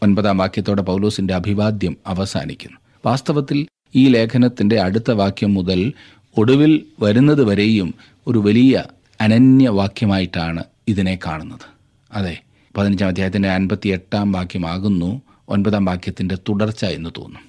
[0.03, 2.79] ഒൻപതാം വാക്യത്തോടെ പൗലോസിന്റെ അഭിവാദ്യം അവസാനിക്കുന്നു.
[3.07, 5.93] വാസ്തവത്തിൽ ഈ ലേഖനത്തിന്റെ അടുത്ത വാക്യം മുതൽ
[6.39, 7.95] ഒടുവിൽ വരുന്നത് വരെയും
[8.27, 8.85] ഒരു വലിയ
[9.21, 11.67] അനന്യവാക്യമായിട്ടാണ് ഇതിനെ കാണുന്നത്.
[12.13, 12.43] അതെ
[12.77, 15.23] പതിനഞ്ചാം അധ്യായത്തിന്റെ അൻപത്തി എട്ടാം വാക്യമാകുന്നു.
[15.49, 17.43] ഒൻപതാം വാക്യത്തിന്റെ തുടർച്ച എന്ന് തോന്നും.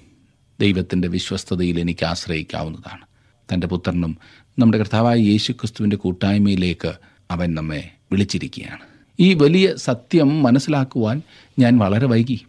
[0.60, 3.13] ദൈവത്തിന്റെ വിശ്വസ്തതയിൽ എനിക്ക് ആശ്രയിക്കാവുന്നതാണ്.
[3.52, 4.18] തന്റെ പുത്രനും
[4.58, 6.92] നമ്മുടെ കർത്താവായ യേശു ക്രിസ്തുവിന്റെ കൂട്ടായ്മയിലേക്ക്
[7.30, 8.80] അവൻ നമ്മെ വിളിച്ചിരിക്കുകയാണ്.
[9.20, 11.22] ഈ വലിയ സത്യം മനസ്സിലാക്കുവാൻ
[11.58, 12.40] ഞാൻ വളരെ വൈകി.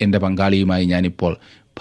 [0.00, 1.36] എന്റെ പങ്കാളിയുമായി ഞാനിപ്പോൾ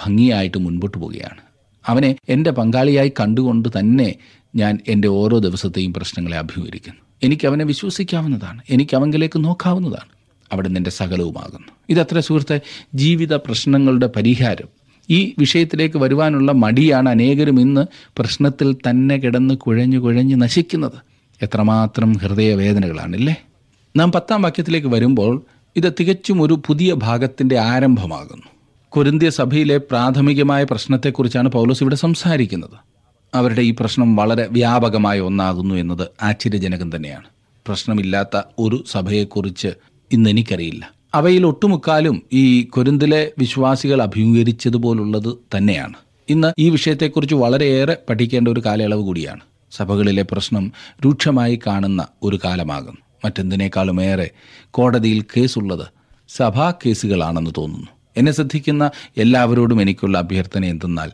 [0.06, 1.42] ഭംഗിയായിട്ട് മുൻപോട്ട് പോവുകയാണ്.
[1.88, 4.16] അവനെ എന്റെ പങ്കാളിയായി കണ്ടുകൊണ്ട് തന്നെ
[4.56, 7.02] ഞാൻ എന്റെ ഓരോ ദിവസത്തെയും പ്രശ്നങ്ങളെ അഭിമുഖീകരിക്കുന്നു.
[7.24, 8.62] എനിക്ക് അവനെ വിശ്വസിക്കാവുന്നതാണ്.
[8.70, 10.10] എനിക്ക് അവങ്കിലേക്ക് നോക്കാവുന്നതാണ്.
[10.52, 11.68] അവിടെ നിന്റെ സകലവുമാകുന്നു.
[11.90, 12.62] ഇതത്ര സുഹൃത്തെ
[12.96, 21.00] ജീവിത പ്രശ്നങ്ങളുടെ പരിഹാരം ഈ വിഷയത്തിലേക്ക് വരുവാനുള്ള മടിയാണ് അനേകരും ഇന്ന് പ്രശ്നത്തിൽ തന്നെ കിടന്ന് കുഴഞ്ഞു കുഴഞ്ഞ് നശിക്കുന്നത്.
[21.42, 23.36] എത്രമാത്രം ഹൃദയവേദനകളാണല്ലേ
[23.98, 25.44] നാം പത്താം വാക്യത്തിലേക്ക് വരുമ്പോൾ
[25.76, 28.48] ഇത് തികച്ചും ഒരു പുതിയ ഭാഗത്തിന്റെ ആരംഭമാകുന്നു.
[28.90, 32.78] കുരുന്തിയ സഭയിലെ പ്രാഥമികമായ പ്രശ്നത്തെക്കുറിച്ചാണ് പൗലോസ് ഇവിടെ സംസാരിക്കുന്നത്.
[33.34, 37.24] അവരുടെ ഈ പ്രശ്നം വളരെ വ്യാപകമായ ഒന്നാകുന്നു എന്നത് ആശ്ചര്യജനകം തന്നെയാണ്.
[37.66, 39.68] പ്രശ്നമില്ലാത്ത ഒരു സഭയെക്കുറിച്ച്
[40.12, 45.94] ഇന്ന് എനിക്കറിയില്ല അവയിൽ ഒട്ടുമുക്കാലും ഈ കൊരിന്തിലെ വിശ്വാസികൾ അഭിമുഖീകരിച്ചതുപോലുള്ളത് തന്നെയാണ്.
[46.30, 49.40] ഇന്ന് ഈ വിഷയത്തെക്കുറിച്ച് വളരെയേറെ പഠിക്കേണ്ട ഒരു കാലയളവ് കൂടിയാണ്.
[49.72, 50.72] സഭകളിലെ പ്രശ്നം
[51.06, 52.98] രൂക്ഷമായി കാണുന്ന ഒരു കാലമാകും.
[53.26, 54.32] മറ്റെന്തിനേക്കാളുമേറെ
[54.72, 55.88] കോടതിയിൽ കേസുള്ളത്
[56.30, 57.88] സഭാ കേസുകളാണെന്ന് തോന്നുന്നു.
[58.18, 61.12] എന്നെ ശ്രദ്ധിക്കുന്ന എല്ലാവരോടും എനിക്കുള്ള അഭ്യർത്ഥന എന്തെന്നാൽ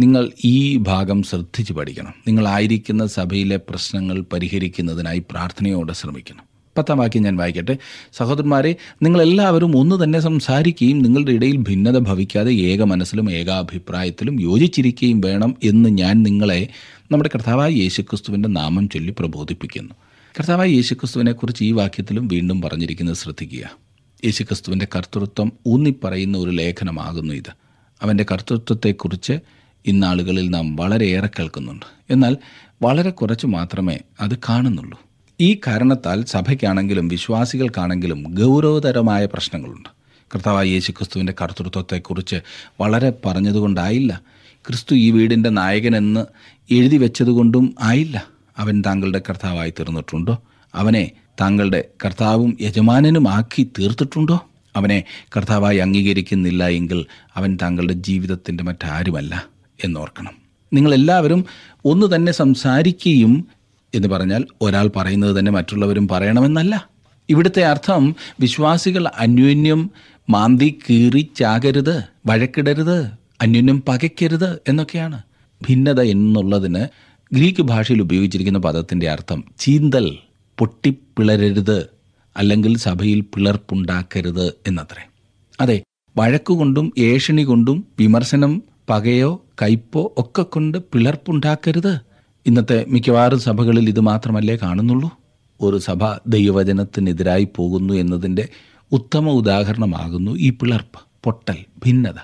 [0.00, 2.14] നിങ്ങൾ ഈ ഭാഗം ശ്രദ്ധിച്ച് പഠിക്കണം.
[2.26, 6.47] നിങ്ങളായിരിക്കുന്ന സഭയിലെ പ്രശ്നങ്ങൾ പരിഹരിക്കുന്നതിനായി പ്രാർത്ഥനയോടെ ശ്രമിക്കണം.
[6.78, 7.76] പത്താം വാക്യം ഞാൻ വായിക്കട്ടെ.
[8.12, 15.88] സഹോദരന്മാരെ നിങ്ങളെല്ലാവരും ഒന്ന് തന്നെ സംസാരിക്കുകയും നിങ്ങളുടെ ഇടയിൽ ഭിന്നത ഭവിക്കാതെ ഏക മനസ്സിലും ഏകാഭിപ്രായത്തിലും യോജിച്ചിരിക്കുകയും വേണം എന്ന്
[15.88, 16.68] ഞാൻ നിങ്ങളെ
[17.12, 19.94] നമ്മുടെ കർത്താവായ യേശുക്രിസ്തുവിന്റെ നാമം ചൊല്ലി പ്രബോധിപ്പിക്കുന്നു.
[20.38, 23.70] കർത്താവായ യേശുക്രിസ്തുവിനെക്കുറിച്ച് ഈ വാക്യത്തിലും വീണ്ടും പറഞ്ഞിരിക്കുന്നത് ശ്രദ്ധിക്കുക.
[24.24, 27.52] യേശുക്രിസ്തുവിന്റെ കർത്തൃത്വം ഊന്നിപ്പറയുന്ന ഒരു ലേഖനമാകുന്നു ഇത്.
[28.02, 29.38] അവന്റെ കർത്തൃത്വത്തെക്കുറിച്ച്
[29.86, 31.86] ഇന്നാളുകളിൽ നാം വളരെയേറെ കേൾക്കുന്നുണ്ട്.
[32.10, 32.36] എന്നാൽ
[32.82, 35.07] വളരെ കുറച്ച് മാത്രമേ അത് കാണുന്നുള്ളൂ.
[35.40, 39.88] ഈ കാരണത്താൽ സഭയ്ക്കാണെങ്കിലും വിശ്വാസികൾക്കാണെങ്കിലും ഗൗരവതരമായ പ്രശ്നങ്ങളുണ്ട്.
[40.34, 42.36] കർത്താവായ യേശു ക്രിസ്തുവിന്റെ കർത്തൃത്വത്തെക്കുറിച്ച്
[42.80, 44.20] വളരെ പറഞ്ഞതുകൊണ്ടായില്ല.
[44.68, 46.26] ക്രിസ്തു ഈ വീടിന്റെ നായകനെന്ന്
[46.70, 48.26] എഴുതി വെച്ചതുകൊണ്ടും ആയില്ല.
[48.58, 50.42] അവൻ താങ്കളുടെ കർത്താവായി തീർന്നിട്ടുണ്ടോ?
[50.74, 54.46] അവനെ താങ്കളുടെ കർത്താവും യജമാനനും ആക്കി തീർത്തിട്ടുണ്ടോ?
[54.76, 55.04] അവനെ
[55.36, 59.46] കർത്താവായി അംഗീകരിക്കുന്നില്ല എങ്കിൽ അവൻ താങ്കളുടെ ജീവിതത്തിന്റെ മറ്റാരുമല്ല
[59.84, 60.32] എന്നോർക്കണം.
[60.72, 61.44] നിങ്ങളെല്ലാവരും
[61.84, 63.48] ഒന്ന് തന്നെ സംസാരിക്കുകയും
[63.94, 66.88] എന്ന് പറഞ്ഞാൽ ഒരാൾ പറയുന്നത് തന്നെ മറ്റുള്ളവരും പറയണമെന്നല്ല.
[67.28, 69.90] ഇവിടുത്തെ അർത്ഥം വിശ്വാസികൾ അന്യോന്യം
[70.30, 73.06] മാന്തി കീറി ചാകരുത് വഴക്കിടരുത്
[73.42, 75.22] അന്യോന്യം പകയ്ക്കരുത് എന്നൊക്കെയാണ്.
[75.68, 76.86] ഭിന്നത എന്നുള്ളതിന്
[77.32, 80.18] ഗ്രീക്ക് ഭാഷയിൽ ഉപയോഗിച്ചിരിക്കുന്ന പദത്തിന്റെ അർത്ഥം ചീന്തൽ
[80.58, 81.86] പൊട്ടിപ്പിളരരുത്
[82.36, 85.08] അല്ലെങ്കിൽ സഭയിൽ പിളർപ്പുണ്ടാക്കരുത് എന്നത്രേ.
[85.60, 85.82] അതെ
[86.16, 92.07] വഴക്കുകൊണ്ടും ഏഷണി കൊണ്ടും വിമർശനം പകയോ കയ്പോ ഒക്കെ കൊണ്ട് പിളർപ്പുണ്ടാക്കരുത്.
[92.48, 95.10] ഇന്നത്തെ മിക്കവാറും സഭകളിൽ ഇത് മാത്രമല്ലേ കാണുന്നുള്ളൂ?
[95.60, 98.48] ഒരു സഭ ദൈവവചനത്തിനെതിരായി പോകുന്നു എന്നതിന്റെ
[98.92, 101.56] ഉത്തമ ഉദാഹരണമാകുന്നു ഈ പിളർപ്പ് പൊട്ടൽ
[101.86, 102.18] ഭിന്നത.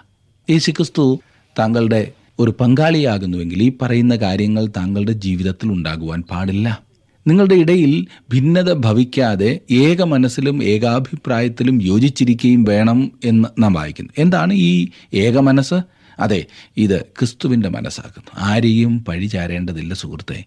[0.50, 1.20] യേശുക്രിസ്തു
[1.58, 6.82] താങ്കളുടെ ഒരു പങ്കാളിയാകുന്നുവെങ്കിൽ ഈ പറയുന്ന കാര്യങ്ങൾ താങ്കളുടെ ജീവിതത്തിൽ ഉണ്ടാകുവാൻ പാടില്ല.
[7.26, 14.12] നിങ്ങളുടെ ഇടയിൽ ഭിന്നത ഭവിക്കാതെ ഏക മനസ്സിലും ഏകാഭിപ്രായത്തിലും യോജിച്ചിരിക്കുകയും വേണം എന്ന് നാം വായിക്കുന്നു.
[14.18, 15.74] എന്താണ് ഈ ഏക മനസ്സ്?
[16.18, 16.46] അതെ
[16.76, 20.44] ഇത് ക്രിസ്തുവിന്റെ മനസ്സാകുന്നു ആരെയും പഴിചാരേണ്ടതില്ല സുഹൃത്തെ.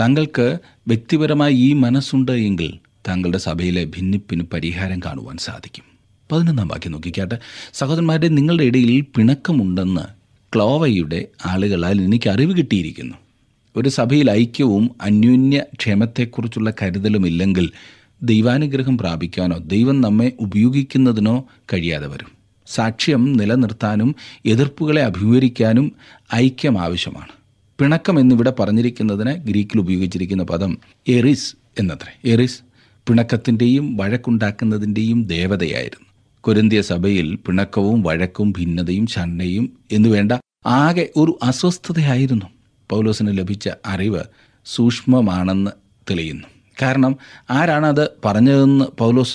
[0.00, 2.78] താങ്കൾക്ക് വ്യക്തിപരമായി ഈ മനസ്സുണ്ട് എങ്കിൽ
[3.08, 5.84] താങ്കളുടെ സഭയിലെ ഭിന്നിപ്പിന് പരിഹാരം കാണുവാൻ സാധിക്കും.
[6.32, 7.38] പതിനൊന്നാം വാക്യം നോക്കിക്കാട്ടെ.
[7.74, 10.00] സഹോദരന്മാരുടെ നിങ്ങളുടെ ഇടയിൽ പിണക്കമുണ്ടെന്ന്
[10.54, 13.14] ക്ലോവയുടെ ആളുകളാൽ എനിക്ക് അറിവ് കിട്ടിയിരിക്കുന്നു.
[13.76, 17.70] ഒരു സഭയിൽ ഐക്യവും അന്യോന്യ ക്ഷേമത്തെക്കുറിച്ചുള്ള കരുതലും ഇല്ലെങ്കിൽ
[18.22, 22.39] ദൈവാനുഗ്രഹം പ്രാപിക്കാനോ ദൈവം നമ്മെ ഉപയോഗിക്കുന്നതിനോ കഴിയാതെ വരും.
[22.70, 24.14] സാക്ഷ്യം നിലനിർത്താനും
[24.46, 25.92] എതിർപ്പുകളെ അഭിമുഖീകരിക്കാനും
[26.34, 27.32] ഐക്യം ആവശ്യമാണ്.
[27.80, 30.78] പിണക്കം എന്നിവിടെ പറഞ്ഞിരിക്കുന്നതിന് ഗ്രീക്കിൽ ഉപയോഗിച്ചിരിക്കുന്ന പദം
[31.08, 32.32] എറിസ് എന്നത്രേ.
[32.32, 32.60] എറിസ്
[33.08, 36.06] പിണക്കത്തിന്റെയും വഴക്കുണ്ടാക്കുന്നതിന്റെയും ദേവതയായിരുന്നു.
[36.40, 40.32] കൊരിന്തിയ സഭയിൽ പിണക്കവും വഴക്കും ഭിന്നതയും ഷണ്ണയും എന്നുവേണ്ട
[40.66, 42.46] ആകെ ഒരു അസ്വസ്ഥതയായിരുന്നു.
[42.90, 44.22] പൗലോസിന് ലഭിച്ച അറിവ്
[44.64, 45.70] സൂക്ഷ്മമാണെന്ന്
[46.10, 46.48] തെളിയുന്നു.
[46.82, 47.16] കാരണം
[47.50, 49.34] ആരാണത് പറഞ്ഞതെന്ന് പൗലോസ്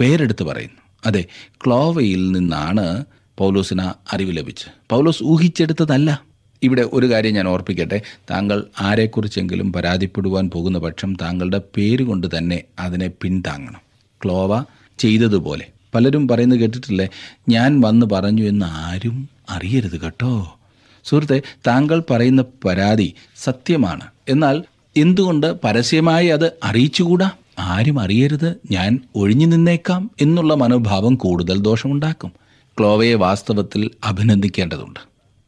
[0.00, 0.79] പേരെടുത്ത് പറയുന്നു.
[1.06, 1.24] അതെ
[1.66, 3.04] ക്ലോവയിൽ നിന്നാണ്
[3.38, 6.22] പൗലോസിന് അറിവ് ലഭിച്ചത് പൗലോസ് ഊഹിച്ചെടുത്തതല്ല.
[6.62, 8.02] ഇവിടെ ഒരു കാര്യം ഞാൻ ഓർപ്പിക്കട്ടെ.
[8.30, 13.80] താങ്കൾ ആരെക്കുറിച്ചെങ്കിലും പരാതിപ്പെടുവാൻ പോകുന്ന പക്ഷം താങ്കളുടെ പേര് കൊണ്ട് തന്നെ അതിനെ പിന്താങ്ങണം
[14.24, 14.64] ക്ലോവ
[14.98, 15.66] ചെയ്തതുപോലെ.
[15.94, 17.08] പലരും പറയുന്നത് കേട്ടിട്ടില്ലേ?
[17.48, 20.58] ഞാൻ വന്ന് പറഞ്ഞു എന്ന് ആരും അറിയരുത് കേട്ടോ.
[21.04, 24.06] സുഹൃത്തെ താങ്കൾ പറയുന്ന പരാതി സത്യമാണ്.
[24.28, 24.64] എന്നാൽ
[24.96, 27.30] എന്തുകൊണ്ട് പരസ്യമായി അത് അറിയിച്ചുകൂടാ?
[27.58, 28.56] ആരും അറിയരുത്.
[28.70, 32.32] ഞാൻ ഒഴിഞ്ഞു നിന്നേക്കാം എന്നുള്ള മനോഭാവം കൂടുതൽ ദോഷമുണ്ടാക്കും.
[32.78, 35.00] ക്ലോവയെ വാസ്തവത്തിൽ അഭിനന്ദിക്കേണ്ടതുണ്ട്.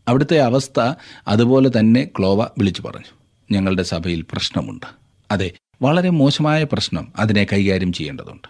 [0.09, 0.95] അവിടുത്തെ അവസ്ഥ
[1.29, 3.15] അതുപോലെ തന്നെ ക്ലോവ വിളിച്ചു പറഞ്ഞു.
[3.51, 4.87] ഞങ്ങളുടെ സഭയിൽ പ്രശ്നമുണ്ട്.
[5.31, 5.51] അതെ
[5.83, 8.49] വളരെ മോശമായ പ്രശ്നം അതിനെ കൈകാര്യം ചെയ്യേണ്ടതുണ്ട്.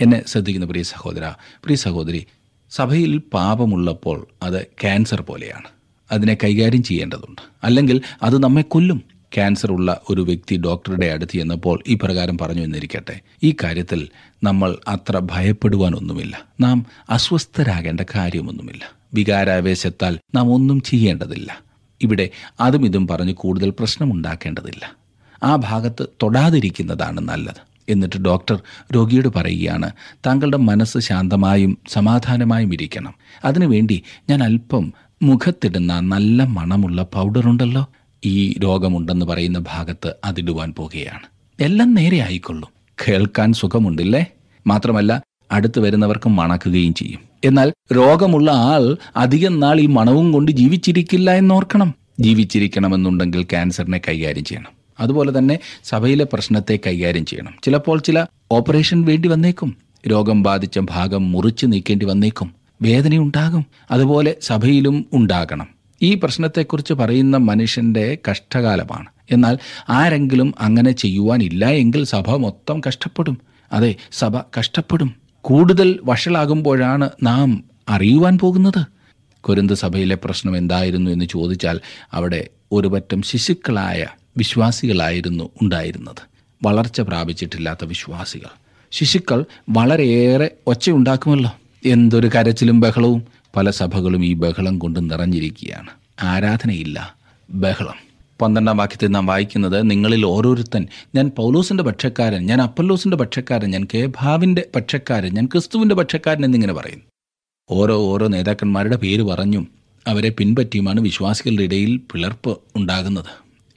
[0.00, 2.26] എന്നെ ശ്രദ്ധിക്കുന്ന പ്രിയ സഹോദര പ്രിയ സഹോദരി
[2.70, 5.68] സഭയിൽ പാപമുള്ളപ്പോൾ അത് ക്യാൻസർ പോലെയാണ്.
[6.12, 7.42] അതിനെ കൈകാര്യം ചെയ്യേണ്ടതുണ്ട്.
[7.64, 9.15] അല്ലെങ്കിൽ അത് നമ്മെ കൊല്ലും.
[9.36, 14.08] ക്യാൻസർ ഉള്ള ഒരു വ്യക്തി ഡോക്ടറുടെ അടുത്ത് ചെന്നപ്പോൾ ഇപ്രകാരം പ്രകാരം പറഞ്ഞു എന്നിരിക്കട്ടെ ഈ കാര്യത്തിൽ
[14.42, 16.44] നമ്മൾ അത്ര ഭയപ്പെടുവാനൊന്നുമില്ല.
[16.60, 18.96] നാം അസ്വസ്ഥരാകേണ്ട കാര്യമൊന്നുമില്ല.
[19.14, 21.60] വികാരാവേശത്താൽ നാം ഒന്നും ചെയ്യേണ്ടതില്ല.
[22.02, 22.28] ഇവിടെ
[22.60, 24.96] അതും ഇതും പറഞ്ഞ് കൂടുതൽ പ്രശ്നമുണ്ടാക്കേണ്ടതില്ല.
[25.42, 27.60] ആ ഭാഗത്ത് തൊടാതിരിക്കുന്നതാണ് നല്ലത്.
[27.88, 28.62] എന്നിട്ട് ഡോക്ടർ
[28.94, 29.92] രോഗിയോട് പറയുകയാണ്
[30.26, 33.14] താങ്കളുടെ മനസ്സ് ശാന്തമായും സമാധാനമായും ഇരിക്കണം.
[33.44, 37.88] അതിനുവേണ്ടി ഞാൻ അല്പം മുഖത്തിടുന്ന നല്ല മണമുള്ള പൗഡറുണ്ടല്ലോ.
[38.24, 41.26] ഈ രോഗമുണ്ടെന്ന് പറയുന്ന ഭാഗത്ത് അതിടുവാൻ പോകുകയാണ്.
[41.62, 42.68] എല്ലാം നേരെ ആയിക്കൊള്ളും.
[43.08, 44.26] കേൾക്കാൻ സുഖമുണ്ടില്ലേ?
[44.66, 47.20] മാത്രമല്ല അടുത്ത് വരുന്നവർക്ക് മണക്കുകയും ചെയ്യും.
[47.44, 51.94] എന്നാൽ രോഗമുള്ള ആൾ അധികം നാൾ ഈ മണവും കൊണ്ട് ജീവിച്ചിരിക്കില്ല എന്നോർക്കണം.
[52.20, 54.70] ജീവിച്ചിരിക്കണമെന്നുണ്ടെങ്കിൽ ക്യാൻസറിനെ കൈകാര്യം ചെയ്യണം.
[55.00, 57.54] അതുപോലെ തന്നെ സഭയിലെ പ്രശ്നത്തെ കൈകാര്യം ചെയ്യണം.
[57.62, 59.76] ചിലപ്പോൾ ചില ഓപ്പറേഷൻ വേണ്ടി വന്നേക്കും.
[60.08, 62.54] രോഗം ബാധിച്ച ഭാഗം മുറിച്ചു നീക്കേണ്ടി വന്നേക്കും.
[62.82, 63.66] വേദനയുണ്ടാകും.
[63.90, 65.75] അതുപോലെ സഭയിലും ഉണ്ടാകണം.
[66.02, 69.06] ഈ പ്രശ്നത്തെക്കുറിച്ച് പറയുന്ന മനുഷ്യന്റെ കഷ്ടകാലമാണ്.
[69.30, 73.38] എന്നാൽ ആരെങ്കിലും അങ്ങനെ ചെയ്യുവാനില്ല എങ്കിൽ സഭ മൊത്തം കഷ്ടപ്പെടും.
[73.72, 75.14] അതെ സഭ കഷ്ടപ്പെടും.
[75.40, 78.84] കൂടുതൽ വഷളാകുമ്പോഴാണ് നാം അറിയുവാൻ പോകുന്നത്.
[79.40, 81.80] കൊരിന്ത സഭയിലെ പ്രശ്നം എന്തായിരുന്നു എന്ന് ചോദിച്ചാൽ
[82.12, 84.06] അവിടെ ഒരുപറ്റം ശിശുക്കളായ
[84.36, 86.22] വിശ്വാസികളായിരുന്നു ഉണ്ടായിരുന്നത്.
[86.62, 88.48] വളർച്ച പ്രാപിച്ചിട്ടില്ലാത്ത വിശ്വാസികൾ.
[88.90, 91.50] ശിശുക്കൾ വളരെയേറെ ഒച്ചയുണ്ടാക്കുമല്ലോ.
[91.86, 93.22] എന്തൊരു കരച്ചിലും ബഹളവും.
[93.56, 95.90] പല സഭകളും ഈ ബഹളം കൊണ്ട് നിറഞ്ഞിരിക്കുകയാണ്.
[96.22, 97.14] ആരാധനയില്ല
[97.50, 98.06] ബഹളം.
[98.42, 105.34] പന്ത്രണ്ടാം വാക്യത്തിൽ നാം വായിക്കുന്നത് നിങ്ങളിൽ ഓരോരുത്തൻ ഞാൻ പൗലോസിന്റെ പക്ഷക്കാരൻ ഞാൻ അപ്പല്ലോസിന്റെ പക്ഷക്കാരൻ ഞാൻ കേഭാവിന്റെ പക്ഷക്കാരൻ
[105.34, 107.04] ഞാൻ ക്രിസ്തുവിന്റെ പക്ഷക്കാരൻ എന്നിങ്ങനെ പറയുന്നു
[107.70, 109.68] ഓരോ ഓരോ നേതാക്കന്മാരുടെ പേര് പറഞ്ഞും
[110.06, 113.26] അവരെ പിൻപറ്റിയുമാണ് വിശ്വാസികളുടെ ഇടയിൽ പിളർപ്പ് ഉണ്ടാകുന്നത്.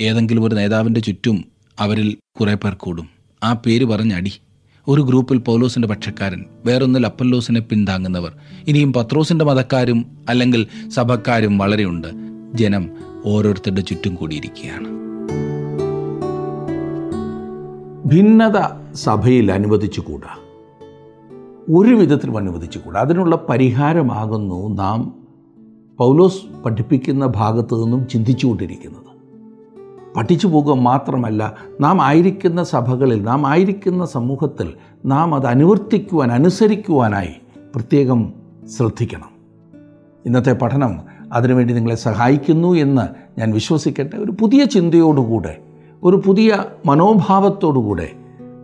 [0.02, 1.46] ഏതെങ്കിലും ഒരു നേതാവിന്റെ ചുറ്റും
[1.80, 3.10] അവരിൽ കുറേ പേർ കൂടും.
[3.44, 4.34] ആ പേര് പറഞ്ഞടി
[4.90, 8.32] ഒരു ഗ്രൂപ്പിൽ പൗലോസിന്റെ പക്ഷക്കാരൻ വേറൊന്നിൽ അപ്പല്ലോസിനെ പിന്താങ്ങുന്നവർ
[8.68, 12.08] ഇനിയും പത്രോസിന്റെ മതക്കാരും അല്ലെങ്കിൽ സഭക്കാരും വളരെയുണ്ട്.
[12.54, 12.90] ജനം
[13.26, 14.88] ഓരോരുത്തരുടെ ചുറ്റും കൂടിയിരിക്കുകയാണ്.
[18.08, 18.58] ഭിന്നത
[18.94, 20.38] സഭയിൽ അനുവദിച്ചുകൂടാ?
[21.76, 23.02] ഒരു വിധത്തിലും അനുവദിച്ചുകൂടാ?
[23.02, 25.14] അതിനുള്ള പരിഹാരമാകുന്നു നാം
[25.98, 29.09] പൗലോസ് പഠിപ്പിക്കുന്ന ഭാഗത്തു നിന്നും ചിന്തിച്ചുകൊണ്ടിരിക്കുന്നത്.
[30.16, 34.74] പഠിച്ചു പോകുക മാത്രമല്ല നാം ആയിരിക്കുന്ന സഭകളിൽ നാം ആയിരിക്കുന്ന സമൂഹത്തിൽ
[35.06, 37.34] നാം അത് അനുവർത്തിക്കുവാൻ അനുസരിക്കുവാനായി
[37.76, 38.34] പ്രത്യേകം
[38.78, 39.30] ശ്രദ്ധിക്കണം.
[40.26, 41.00] ഇന്നത്തെ പഠനം
[41.34, 44.18] അതിനുവേണ്ടി നിങ്ങളെ സഹായിക്കുന്നു എന്ന് ഞാൻ വിശ്വസിക്കട്ടെ.
[44.18, 45.58] ഒരു പുതിയ ചിന്തയോടുകൂടെ
[46.04, 48.10] ഒരു പുതിയ മനോഭാവത്തോടുകൂടെ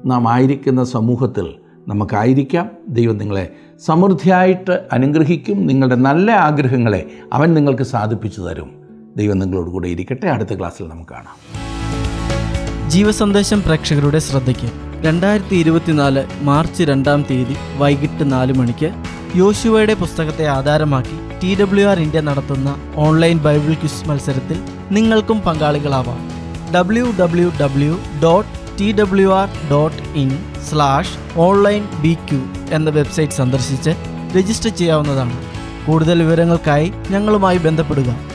[0.06, 1.54] നാം ആയിരിക്കുന്ന സമൂഹത്തിൽ
[1.88, 2.72] നമുക്കായിരിക്കാം.
[2.90, 3.54] ദൈവം നിങ്ങളെ
[3.86, 5.68] സമൃദ്ധിയായിട്ട് അനുഗ്രഹിക്കും.
[5.68, 8.85] നിങ്ങളുടെ നല്ല ആഗ്രഹങ്ങളെ അവൻ നിങ്ങൾക്ക് സാധിപ്പിച്ചു തരും.
[9.18, 10.28] ദൈവം നിങ്ങളോട് കൂടെ ഇരിക്കട്ടെ.
[10.28, 11.36] അടുത്ത ക്ലാസ്സിൽ നമുക്ക് കാണാം.
[12.90, 14.72] ജീവസന്ദേശം പ്രേക്ഷകരുടെ ശ്രദ്ധയ്ക്ക്
[15.06, 18.90] രണ്ടായിരത്തി ഇരുപത്തിനാല് മാർച്ച് രണ്ടാം തീയതി വൈകിട്ട് നാല് മണിക്ക്
[19.36, 26.20] യോശുവയുടെ പുസ്തകത്തെ ആധാരമാക്കി ടി ഡബ്ല്യു ആർ ഇന്ത്യ നടത്തുന്ന ഓൺലൈൻ ബൈബിൾ ക്വിസ് മത്സരത്തിൽ നിങ്ങൾക്കും പങ്കാളികളാവാം.
[26.76, 30.30] W W W dot T W R dot in
[30.70, 33.90] slash online B Q എന്ന വെബ്സൈറ്റ് സന്ദർശിച്ച്
[34.38, 35.38] രജിസ്റ്റർ ചെയ്യാവുന്നതാണ്.
[35.86, 38.35] കൂടുതൽ വിവരങ്ങൾക്കായി ഞങ്ങളുമായി ബന്ധപ്പെടുക.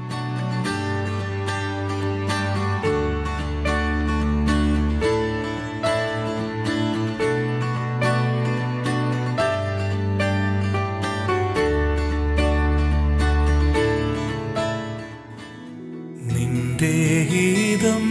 [16.81, 18.10] നിന്റെ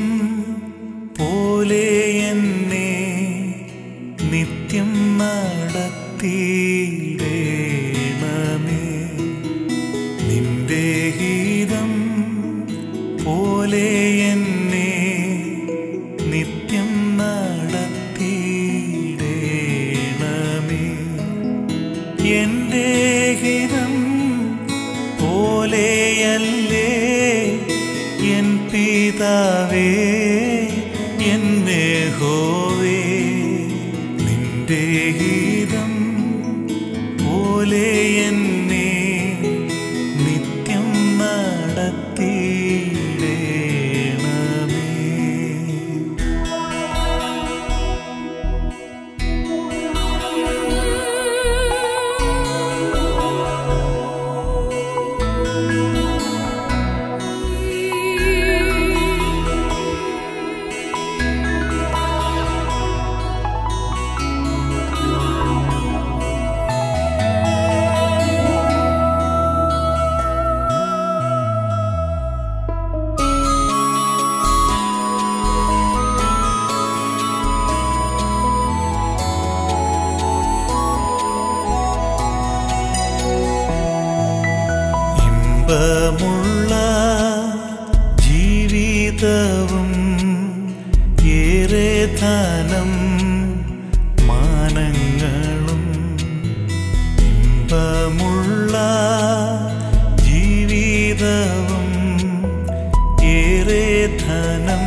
[104.20, 104.84] ധനം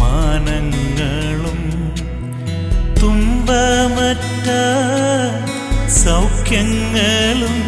[0.00, 1.60] മാനങ്ങളും
[3.00, 4.48] തുമ്പമറ്റ
[5.98, 7.58] സൗഖ്യങ്ങളും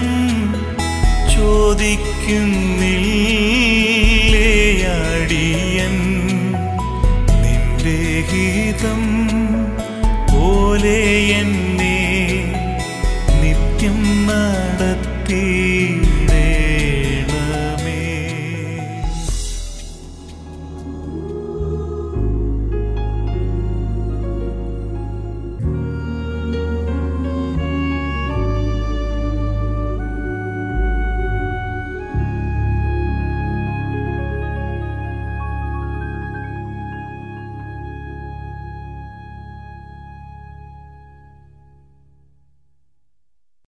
[4.62, 5.96] ചോദിക്കുന്നില്ലേയാടിയൻ
[7.42, 7.98] നിന്റെ
[8.30, 9.02] ഹിതം
[10.32, 10.98] പോലെ
[11.40, 11.69] എന്നെ